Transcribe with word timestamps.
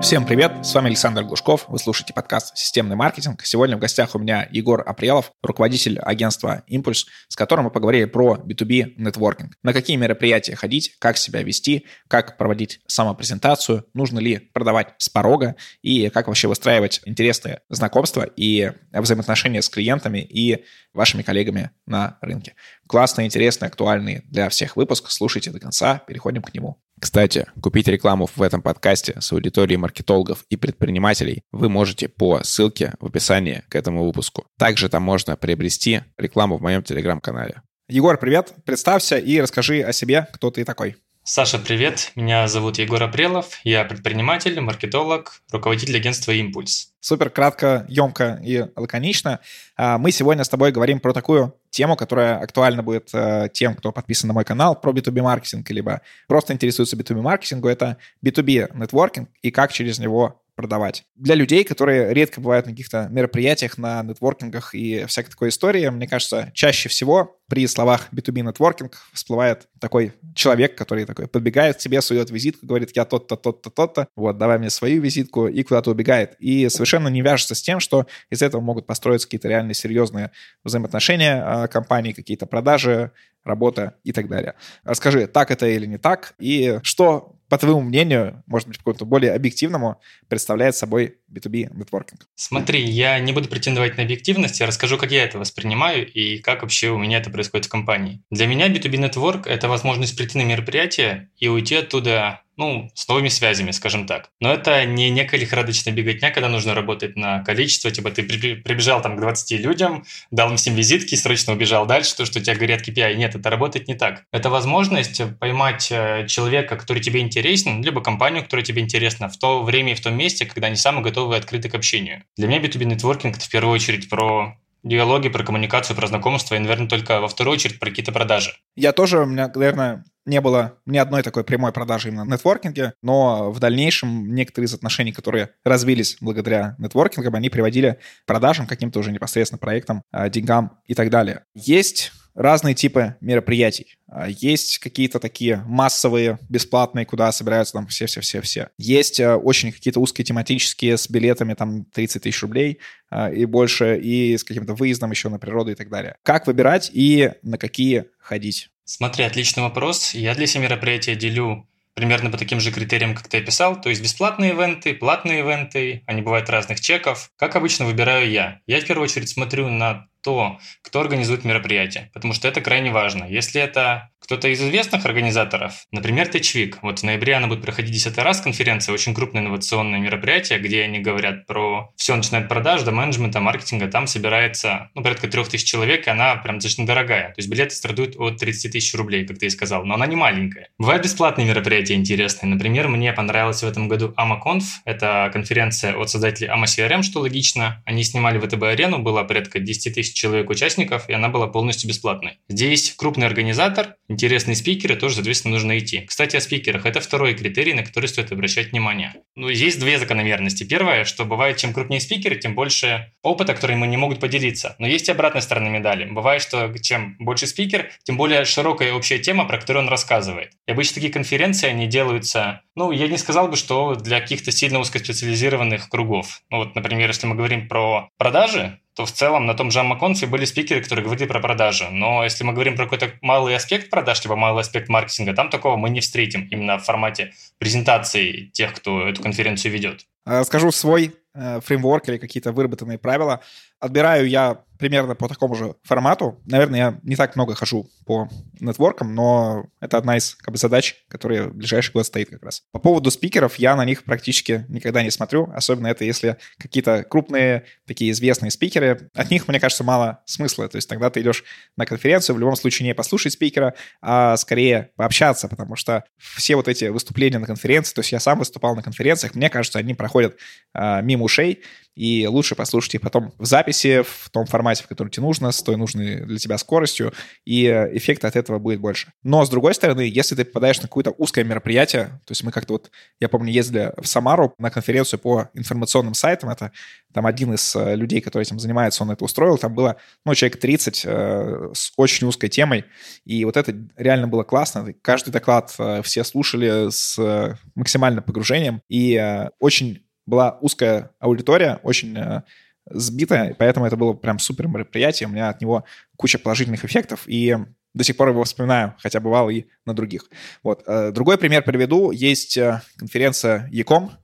Всем 0.00 0.24
привет, 0.24 0.64
с 0.64 0.72
вами 0.74 0.86
Александр 0.86 1.24
Глушков, 1.24 1.64
вы 1.66 1.76
слушаете 1.80 2.14
подкаст 2.14 2.56
«Системный 2.56 2.94
маркетинг». 2.94 3.44
Сегодня 3.44 3.76
в 3.76 3.80
гостях 3.80 4.14
у 4.14 4.20
меня 4.20 4.48
Егор 4.52 4.80
Апрелов, 4.88 5.32
руководитель 5.42 5.98
агентства 5.98 6.62
«Импульс», 6.68 7.06
с 7.26 7.34
которым 7.34 7.64
мы 7.64 7.72
поговорили 7.72 8.04
про 8.04 8.36
B2B 8.36 8.94
нетворкинг. 8.96 9.54
На 9.64 9.72
какие 9.72 9.96
мероприятия 9.96 10.54
ходить, 10.54 10.96
как 11.00 11.16
себя 11.16 11.42
вести, 11.42 11.84
как 12.06 12.38
проводить 12.38 12.80
самопрезентацию, 12.86 13.86
нужно 13.92 14.20
ли 14.20 14.38
продавать 14.38 14.94
с 14.98 15.08
порога 15.08 15.56
и 15.82 16.10
как 16.10 16.28
вообще 16.28 16.46
выстраивать 16.46 17.00
интересные 17.04 17.62
знакомства 17.68 18.22
и 18.22 18.70
взаимоотношения 18.92 19.62
с 19.62 19.68
клиентами 19.68 20.20
и 20.20 20.64
вашими 20.94 21.22
коллегами 21.22 21.72
на 21.86 22.18
рынке. 22.20 22.54
Классный, 22.86 23.26
интересный, 23.26 23.66
актуальный 23.66 24.22
для 24.26 24.48
всех 24.48 24.76
выпуск. 24.76 25.10
Слушайте 25.10 25.50
до 25.50 25.58
конца, 25.58 25.98
переходим 26.06 26.42
к 26.42 26.54
нему. 26.54 26.80
Кстати, 27.00 27.46
купить 27.60 27.88
рекламу 27.88 28.28
в 28.34 28.42
этом 28.42 28.60
подкасте 28.60 29.16
с 29.20 29.32
аудиторией 29.32 29.78
маркетологов 29.78 30.44
и 30.50 30.56
предпринимателей 30.56 31.42
вы 31.52 31.68
можете 31.68 32.08
по 32.08 32.42
ссылке 32.42 32.94
в 33.00 33.06
описании 33.06 33.62
к 33.68 33.76
этому 33.76 34.04
выпуску. 34.04 34.46
Также 34.58 34.88
там 34.88 35.02
можно 35.02 35.36
приобрести 35.36 36.02
рекламу 36.16 36.58
в 36.58 36.62
моем 36.62 36.82
телеграм-канале. 36.82 37.62
Егор, 37.88 38.18
привет. 38.18 38.52
Представься 38.64 39.16
и 39.16 39.40
расскажи 39.40 39.80
о 39.80 39.92
себе, 39.92 40.26
кто 40.32 40.50
ты 40.50 40.64
такой. 40.64 40.96
Саша, 41.30 41.58
привет. 41.58 42.12
Меня 42.14 42.48
зовут 42.48 42.78
Егор 42.78 43.02
Апрелов. 43.02 43.60
Я 43.62 43.84
предприниматель, 43.84 44.58
маркетолог, 44.60 45.42
руководитель 45.52 45.94
агентства 45.94 46.32
«Импульс». 46.32 46.94
Супер 47.00 47.28
кратко, 47.28 47.84
емко 47.86 48.40
и 48.42 48.64
лаконично. 48.74 49.40
А, 49.76 49.98
мы 49.98 50.10
сегодня 50.10 50.42
с 50.42 50.48
тобой 50.48 50.72
говорим 50.72 51.00
про 51.00 51.12
такую 51.12 51.54
тему, 51.70 51.96
которая 51.96 52.38
актуальна 52.38 52.82
будет 52.82 53.10
э, 53.12 53.48
тем, 53.52 53.74
кто 53.74 53.92
подписан 53.92 54.28
на 54.28 54.34
мой 54.34 54.44
канал 54.44 54.80
про 54.80 54.92
B2B 54.92 55.22
маркетинг, 55.22 55.68
либо 55.70 56.00
просто 56.26 56.52
интересуется 56.52 56.96
B2B 56.96 57.20
маркетингу. 57.20 57.68
Это 57.68 57.98
B2B 58.24 58.76
нетворкинг 58.76 59.28
и 59.42 59.50
как 59.50 59.72
через 59.72 59.98
него 59.98 60.40
продавать. 60.58 61.04
Для 61.14 61.36
людей, 61.36 61.62
которые 61.62 62.12
редко 62.12 62.40
бывают 62.40 62.66
на 62.66 62.72
каких-то 62.72 63.06
мероприятиях, 63.12 63.78
на 63.78 64.02
нетворкингах 64.02 64.74
и 64.74 65.04
всякой 65.06 65.30
такой 65.30 65.48
истории, 65.50 65.88
мне 65.88 66.08
кажется, 66.08 66.50
чаще 66.52 66.88
всего 66.88 67.38
при 67.48 67.64
словах 67.68 68.08
B2B 68.12 68.40
нетворкинг 68.42 68.98
всплывает 69.12 69.68
такой 69.78 70.14
человек, 70.34 70.76
который 70.76 71.04
такой 71.04 71.28
подбегает 71.28 71.76
к 71.76 71.78
тебе, 71.78 72.02
сует 72.02 72.30
визитку, 72.30 72.66
говорит, 72.66 72.90
я 72.96 73.04
тот-то, 73.04 73.36
тот-то, 73.36 73.70
тот-то, 73.70 74.08
вот, 74.16 74.36
давай 74.36 74.58
мне 74.58 74.68
свою 74.68 75.00
визитку, 75.00 75.46
и 75.46 75.62
куда-то 75.62 75.92
убегает. 75.92 76.34
И 76.40 76.68
совершенно 76.68 77.06
не 77.06 77.22
вяжется 77.22 77.54
с 77.54 77.62
тем, 77.62 77.78
что 77.78 78.08
из 78.28 78.42
этого 78.42 78.60
могут 78.60 78.84
построиться 78.84 79.28
какие-то 79.28 79.46
реальные 79.46 79.74
серьезные 79.74 80.32
взаимоотношения 80.64 81.40
а, 81.46 81.68
компании, 81.68 82.10
какие-то 82.10 82.46
продажи, 82.46 83.12
работа 83.48 83.96
и 84.04 84.12
так 84.12 84.28
далее. 84.28 84.54
Расскажи, 84.84 85.26
так 85.26 85.50
это 85.50 85.66
или 85.66 85.86
не 85.86 85.98
так, 85.98 86.34
и 86.38 86.78
что 86.82 87.34
по 87.48 87.56
твоему 87.56 87.80
мнению, 87.80 88.42
может 88.46 88.68
быть, 88.68 88.78
какому-то 88.78 89.06
более 89.06 89.32
объективному, 89.32 90.00
представляет 90.28 90.76
собой 90.76 91.18
B2B 91.32 91.74
нетворкинг? 91.74 92.26
Смотри, 92.34 92.82
я 92.82 93.18
не 93.18 93.32
буду 93.32 93.48
претендовать 93.48 93.96
на 93.96 94.02
объективность, 94.02 94.60
я 94.60 94.66
расскажу, 94.66 94.98
как 94.98 95.10
я 95.10 95.24
это 95.24 95.38
воспринимаю 95.38 96.06
и 96.06 96.38
как 96.38 96.62
вообще 96.62 96.90
у 96.90 96.98
меня 96.98 97.18
это 97.18 97.30
происходит 97.30 97.66
в 97.66 97.70
компании. 97.70 98.22
Для 98.30 98.46
меня 98.46 98.68
B2B 98.68 98.98
нетворк– 98.98 99.46
это 99.48 99.68
возможность 99.68 100.16
прийти 100.16 100.38
на 100.38 100.42
мероприятие 100.42 101.30
и 101.38 101.48
уйти 101.48 101.76
оттуда 101.76 102.42
ну, 102.58 102.90
с 102.94 103.08
новыми 103.08 103.28
связями, 103.28 103.70
скажем 103.70 104.06
так. 104.06 104.30
Но 104.40 104.52
это 104.52 104.84
не 104.84 105.08
некая 105.10 105.38
лихорадочная 105.38 105.94
беготня, 105.94 106.30
когда 106.30 106.48
нужно 106.48 106.74
работать 106.74 107.16
на 107.16 107.42
количество, 107.44 107.90
типа 107.90 108.10
ты 108.10 108.22
прибежал 108.22 109.00
там 109.00 109.16
к 109.16 109.20
20 109.20 109.60
людям, 109.60 110.04
дал 110.30 110.50
им 110.50 110.56
всем 110.56 110.74
визитки, 110.74 111.14
срочно 111.14 111.52
убежал 111.52 111.86
дальше, 111.86 112.16
то, 112.16 112.26
что 112.26 112.40
у 112.40 112.42
тебя 112.42 112.56
горят 112.56 112.86
KPI. 112.86 113.14
Нет, 113.14 113.34
это 113.34 113.48
работает 113.48 113.88
не 113.88 113.94
так. 113.94 114.24
Это 114.32 114.50
возможность 114.50 115.22
поймать 115.38 115.88
э, 115.90 116.26
человека, 116.26 116.76
который 116.76 117.02
тебе 117.02 117.20
интересен, 117.20 117.82
либо 117.82 118.02
компанию, 118.02 118.42
которая 118.42 118.64
тебе 118.64 118.82
интересна, 118.82 119.28
в 119.28 119.38
то 119.38 119.62
время 119.62 119.92
и 119.92 119.94
в 119.94 120.00
том 120.00 120.16
месте, 120.16 120.44
когда 120.44 120.66
они 120.66 120.76
самые 120.76 121.04
готовы 121.04 121.36
и 121.36 121.38
открыты 121.38 121.68
к 121.68 121.74
общению. 121.74 122.24
Для 122.36 122.48
меня 122.48 122.60
B2B 122.60 122.84
нетворкинг– 122.84 123.36
это 123.38 123.44
в 123.44 123.50
первую 123.50 123.72
очередь 123.72 124.08
про 124.08 124.56
диалоги, 124.82 125.28
про 125.28 125.44
коммуникацию, 125.44 125.96
про 125.96 126.06
знакомство, 126.06 126.54
и, 126.54 126.58
наверное, 126.58 126.88
только 126.88 127.20
во 127.20 127.28
вторую 127.28 127.54
очередь 127.54 127.78
про 127.78 127.90
какие-то 127.90 128.12
продажи. 128.12 128.52
Я 128.76 128.92
тоже, 128.92 129.20
у 129.20 129.26
меня, 129.26 129.50
наверное, 129.54 130.04
не 130.28 130.40
было 130.40 130.78
ни 130.86 130.98
одной 130.98 131.22
такой 131.22 131.42
прямой 131.42 131.72
продажи 131.72 132.08
именно 132.08 132.24
в 132.24 132.28
нетворкинге, 132.28 132.92
но 133.02 133.50
в 133.50 133.58
дальнейшем 133.58 134.34
некоторые 134.34 134.66
из 134.66 134.74
отношений, 134.74 135.12
которые 135.12 135.50
развились 135.64 136.18
благодаря 136.20 136.76
нетворкингам, 136.78 137.34
они 137.34 137.48
приводили 137.48 137.98
к 138.24 138.26
продажам, 138.26 138.66
каким-то 138.66 139.00
уже 139.00 139.10
непосредственно 139.10 139.58
проектам, 139.58 140.02
а, 140.12 140.28
деньгам 140.28 140.78
и 140.86 140.94
так 140.94 141.10
далее. 141.10 141.44
Есть 141.54 142.12
разные 142.38 142.74
типы 142.74 143.16
мероприятий. 143.20 143.98
А, 144.06 144.28
есть 144.28 144.78
какие-то 144.78 145.18
такие 145.18 145.62
массовые, 145.66 146.38
бесплатные, 146.48 147.04
куда 147.04 147.32
собираются 147.32 147.74
там 147.74 147.88
все-все-все-все. 147.88 148.68
Есть 148.78 149.20
а, 149.20 149.36
очень 149.36 149.72
какие-то 149.72 150.00
узкие 150.00 150.24
тематические 150.24 150.96
с 150.96 151.10
билетами 151.10 151.54
там 151.54 151.84
30 151.84 152.22
тысяч 152.22 152.40
рублей 152.40 152.78
а, 153.10 153.30
и 153.30 153.44
больше, 153.44 153.98
и 153.98 154.36
с 154.36 154.44
каким-то 154.44 154.74
выездом 154.74 155.10
еще 155.10 155.28
на 155.28 155.38
природу 155.38 155.72
и 155.72 155.74
так 155.74 155.90
далее. 155.90 156.16
Как 156.22 156.46
выбирать 156.46 156.90
и 156.92 157.32
на 157.42 157.58
какие 157.58 158.04
ходить? 158.20 158.70
Смотри, 158.84 159.24
отличный 159.24 159.64
вопрос. 159.64 160.14
Я 160.14 160.34
для 160.34 160.46
себя 160.46 160.62
мероприятия 160.62 161.16
делю 161.16 161.66
примерно 161.98 162.30
по 162.30 162.38
таким 162.38 162.60
же 162.60 162.70
критериям, 162.70 163.14
как 163.16 163.26
ты 163.26 163.38
описал. 163.38 163.80
То 163.80 163.90
есть 163.90 164.00
бесплатные 164.00 164.52
ивенты, 164.52 164.94
платные 164.94 165.40
ивенты, 165.40 166.04
они 166.06 166.22
бывают 166.22 166.48
разных 166.48 166.80
чеков. 166.80 167.32
Как 167.36 167.56
обычно 167.56 167.86
выбираю 167.86 168.30
я? 168.30 168.60
Я 168.68 168.80
в 168.80 168.86
первую 168.86 169.04
очередь 169.04 169.28
смотрю 169.28 169.68
на 169.68 170.07
то, 170.22 170.58
кто 170.82 171.00
организует 171.00 171.44
мероприятие, 171.44 172.10
потому 172.14 172.34
что 172.34 172.48
это 172.48 172.60
крайне 172.60 172.90
важно. 172.90 173.24
Если 173.24 173.60
это 173.60 174.10
кто-то 174.20 174.48
из 174.48 174.60
известных 174.60 175.06
организаторов, 175.06 175.86
например, 175.90 176.28
Течвик, 176.28 176.82
вот 176.82 176.98
в 176.98 177.02
ноябре 177.02 177.34
она 177.34 177.46
будет 177.46 177.62
проходить 177.62 177.92
10 177.92 178.18
раз 178.18 178.40
конференция, 178.40 178.92
очень 178.92 179.14
крупное 179.14 179.42
инновационное 179.42 180.00
мероприятие, 180.00 180.58
где 180.58 180.82
они 180.82 180.98
говорят 180.98 181.46
про 181.46 181.92
все, 181.96 182.14
начинает 182.16 182.48
продаж, 182.48 182.82
до 182.82 182.90
менеджмента, 182.90 183.40
маркетинга, 183.40 183.88
там 183.88 184.06
собирается 184.06 184.90
ну, 184.94 185.02
порядка 185.02 185.28
3000 185.28 185.64
человек, 185.64 186.06
и 186.06 186.10
она 186.10 186.36
прям 186.36 186.56
достаточно 186.56 186.84
дорогая. 186.84 187.28
То 187.28 187.34
есть 187.38 187.48
билеты 187.48 187.74
стартуют 187.74 188.16
от 188.18 188.38
30 188.38 188.72
тысяч 188.72 188.94
рублей, 188.94 189.26
как 189.26 189.38
ты 189.38 189.46
и 189.46 189.50
сказал, 189.50 189.84
но 189.84 189.94
она 189.94 190.06
не 190.06 190.16
маленькая. 190.16 190.68
Бывают 190.78 191.04
бесплатные 191.04 191.46
мероприятия 191.46 191.94
интересные. 191.94 192.50
Например, 192.50 192.88
мне 192.88 193.12
понравилось 193.12 193.62
в 193.62 193.66
этом 193.66 193.88
году 193.88 194.12
AmaConf, 194.18 194.62
это 194.84 195.30
конференция 195.32 195.96
от 195.96 196.10
создателей 196.10 196.50
AMA 196.50 196.64
CRM, 196.64 197.02
что 197.02 197.20
логично. 197.20 197.82
Они 197.86 198.02
снимали 198.04 198.38
ВТБ-арену, 198.38 198.98
было 198.98 199.22
порядка 199.22 199.58
10 199.58 199.94
тысяч 199.94 200.07
человек 200.14 200.50
участников, 200.50 201.08
и 201.08 201.12
она 201.12 201.28
была 201.28 201.46
полностью 201.46 201.88
бесплатной. 201.88 202.38
Здесь 202.48 202.94
крупный 202.96 203.26
организатор, 203.26 203.96
интересные 204.08 204.56
спикеры, 204.56 204.96
тоже, 204.96 205.16
соответственно, 205.16 205.54
нужно 205.54 205.78
идти. 205.78 206.00
Кстати, 206.00 206.36
о 206.36 206.40
спикерах. 206.40 206.86
Это 206.86 207.00
второй 207.00 207.34
критерий, 207.34 207.74
на 207.74 207.84
который 207.84 208.06
стоит 208.06 208.32
обращать 208.32 208.72
внимание. 208.72 209.14
Ну, 209.38 209.48
есть 209.48 209.78
две 209.78 210.00
закономерности. 210.00 210.64
Первое, 210.64 211.04
что 211.04 211.24
бывает, 211.24 211.58
чем 211.58 211.72
крупнее 211.72 212.00
спикеры, 212.00 212.34
тем 212.34 212.56
больше 212.56 213.12
опыта, 213.22 213.54
который 213.54 213.76
мы 213.76 213.86
не 213.86 213.96
могут 213.96 214.18
поделиться. 214.18 214.74
Но 214.80 214.86
есть 214.88 215.08
и 215.08 215.12
обратная 215.12 215.42
сторона 215.42 215.68
медали. 215.68 216.06
Бывает, 216.06 216.42
что 216.42 216.76
чем 216.80 217.14
больше 217.20 217.46
спикер, 217.46 217.88
тем 218.02 218.16
более 218.16 218.44
широкая 218.44 218.92
общая 218.92 219.20
тема, 219.20 219.44
про 219.44 219.58
которую 219.58 219.84
он 219.84 219.88
рассказывает. 219.88 220.54
И 220.66 220.72
обычно 220.72 220.94
такие 220.94 221.12
конференции, 221.12 221.68
они 221.68 221.86
делаются, 221.86 222.62
ну, 222.74 222.90
я 222.90 223.06
не 223.06 223.16
сказал 223.16 223.46
бы, 223.46 223.54
что 223.54 223.94
для 223.94 224.20
каких-то 224.20 224.50
сильно 224.50 224.80
узкоспециализированных 224.80 225.88
кругов. 225.88 226.40
Ну, 226.50 226.56
вот, 226.56 226.74
например, 226.74 227.06
если 227.06 227.28
мы 227.28 227.36
говорим 227.36 227.68
про 227.68 228.08
продажи, 228.18 228.80
то 228.98 229.06
в 229.06 229.12
целом 229.12 229.46
на 229.46 229.54
том 229.54 229.70
же 229.70 229.78
Амаконфе 229.78 230.26
были 230.26 230.44
спикеры, 230.44 230.82
которые 230.82 231.04
говорили 231.04 231.28
про 231.28 231.38
продажи. 231.38 231.88
Но 231.88 232.24
если 232.24 232.42
мы 232.42 232.52
говорим 232.52 232.74
про 232.74 232.82
какой-то 232.82 233.12
малый 233.22 233.54
аспект 233.54 233.90
продаж, 233.90 234.24
либо 234.24 234.34
малый 234.34 234.62
аспект 234.62 234.88
маркетинга, 234.88 235.34
там 235.34 235.50
такого 235.50 235.76
мы 235.76 235.88
не 235.88 236.00
встретим 236.00 236.48
именно 236.50 236.78
в 236.78 236.84
формате 236.84 237.32
презентации 237.58 238.50
тех, 238.52 238.74
кто 238.74 239.06
эту 239.06 239.22
конференцию 239.28 239.72
ведет. 239.72 240.06
Скажу 240.44 240.70
свой 240.72 241.14
э, 241.34 241.60
фреймворк 241.60 242.08
или 242.08 242.18
какие-то 242.18 242.52
выработанные 242.52 242.98
правила. 242.98 243.40
Отбираю 243.80 244.28
я 244.28 244.62
примерно 244.78 245.14
по 245.14 245.28
такому 245.28 245.54
же 245.54 245.74
формату. 245.82 246.40
Наверное, 246.46 246.78
я 246.78 247.00
не 247.02 247.16
так 247.16 247.34
много 247.36 247.54
хожу 247.54 247.90
по 248.06 248.28
нетворкам, 248.60 249.14
но 249.14 249.66
это 249.80 249.98
одна 249.98 250.16
из 250.16 250.36
как 250.36 250.52
бы, 250.52 250.58
задач, 250.58 251.04
которые 251.08 251.48
в 251.48 251.54
ближайший 251.54 251.92
год 251.92 252.06
стоит 252.06 252.30
как 252.30 252.42
раз. 252.42 252.62
По 252.72 252.78
поводу 252.78 253.10
спикеров, 253.10 253.56
я 253.56 253.76
на 253.76 253.84
них 253.84 254.04
практически 254.04 254.64
никогда 254.68 255.02
не 255.02 255.10
смотрю, 255.10 255.50
особенно 255.54 255.88
это 255.88 256.04
если 256.04 256.38
какие-то 256.58 257.04
крупные, 257.04 257.64
такие 257.86 258.12
известные 258.12 258.50
спикеры. 258.50 259.10
От 259.14 259.30
них, 259.30 259.48
мне 259.48 259.60
кажется, 259.60 259.84
мало 259.84 260.22
смысла. 260.24 260.68
То 260.68 260.76
есть 260.76 260.88
тогда 260.88 261.10
ты 261.10 261.20
идешь 261.20 261.44
на 261.76 261.84
конференцию, 261.84 262.36
в 262.36 262.38
любом 262.38 262.56
случае 262.56 262.86
не 262.86 262.94
послушать 262.94 263.32
спикера, 263.32 263.74
а 264.00 264.36
скорее 264.36 264.90
пообщаться, 264.96 265.48
потому 265.48 265.76
что 265.76 266.04
все 266.18 266.56
вот 266.56 266.68
эти 266.68 266.86
выступления 266.86 267.38
на 267.38 267.46
конференции, 267.46 267.94
то 267.94 268.00
есть 268.00 268.12
я 268.12 268.20
сам 268.20 268.38
выступал 268.38 268.76
на 268.76 268.82
конференциях, 268.82 269.34
мне 269.34 269.50
кажется, 269.50 269.78
они 269.78 269.94
проходят 269.94 270.36
а, 270.72 271.00
мимо 271.02 271.24
ушей, 271.24 271.62
и 271.98 272.28
лучше 272.28 272.54
послушать 272.54 272.94
их 272.94 273.00
потом 273.00 273.32
в 273.38 273.44
записи, 273.44 274.02
в 274.02 274.30
том 274.30 274.46
формате, 274.46 274.84
в 274.84 274.86
котором 274.86 275.10
тебе 275.10 275.26
нужно, 275.26 275.50
с 275.50 275.60
той 275.64 275.76
нужной 275.76 276.20
для 276.20 276.38
тебя 276.38 276.56
скоростью, 276.56 277.12
и 277.44 277.66
эффект 277.66 278.24
от 278.24 278.36
этого 278.36 278.60
будет 278.60 278.78
больше. 278.78 279.12
Но, 279.24 279.44
с 279.44 279.50
другой 279.50 279.74
стороны, 279.74 280.02
если 280.02 280.36
ты 280.36 280.44
попадаешь 280.44 280.80
на 280.80 280.82
какое-то 280.82 281.10
узкое 281.10 281.42
мероприятие, 281.42 282.20
то 282.24 282.30
есть 282.30 282.44
мы 282.44 282.52
как-то 282.52 282.74
вот, 282.74 282.92
я 283.18 283.28
помню, 283.28 283.52
ездили 283.52 283.92
в 283.96 284.06
Самару 284.06 284.54
на 284.58 284.70
конференцию 284.70 285.18
по 285.18 285.48
информационным 285.54 286.14
сайтам, 286.14 286.50
это 286.50 286.70
там 287.12 287.26
один 287.26 287.54
из 287.54 287.74
э, 287.74 287.96
людей, 287.96 288.20
который 288.20 288.44
этим 288.44 288.60
занимается, 288.60 289.02
он 289.02 289.10
это 289.10 289.24
устроил, 289.24 289.58
там 289.58 289.74
было, 289.74 289.96
ну, 290.24 290.36
человек 290.36 290.60
30 290.60 291.02
э, 291.04 291.70
с 291.74 291.92
очень 291.96 292.28
узкой 292.28 292.48
темой, 292.48 292.84
и 293.24 293.44
вот 293.44 293.56
это 293.56 293.74
реально 293.96 294.28
было 294.28 294.44
классно. 294.44 294.94
Каждый 295.02 295.32
доклад 295.32 295.74
э, 295.80 296.02
все 296.02 296.22
слушали 296.22 296.90
с 296.90 297.18
э, 297.18 297.56
максимальным 297.74 298.22
погружением, 298.22 298.82
и 298.88 299.14
э, 299.16 299.48
очень 299.58 300.04
была 300.28 300.58
узкая 300.60 301.10
аудитория, 301.18 301.80
очень 301.82 302.16
э, 302.16 302.42
сбитая, 302.90 303.54
поэтому 303.58 303.86
это 303.86 303.96
было 303.96 304.12
прям 304.12 304.38
супер 304.38 304.68
мероприятие, 304.68 305.26
у 305.26 305.32
меня 305.32 305.48
от 305.48 305.60
него 305.60 305.84
куча 306.16 306.38
положительных 306.38 306.84
эффектов, 306.84 307.24
и 307.26 307.56
до 307.94 308.04
сих 308.04 308.16
пор 308.16 308.28
его 308.28 308.44
вспоминаю, 308.44 308.94
хотя 308.98 309.20
бывал 309.20 309.48
и 309.48 309.64
на 309.86 309.94
других. 309.94 310.24
Вот. 310.62 310.82
Э, 310.86 311.10
другой 311.12 311.38
пример 311.38 311.62
приведу. 311.62 312.10
Есть 312.10 312.58
э, 312.58 312.82
конференция 312.96 313.68
а, 313.72 314.18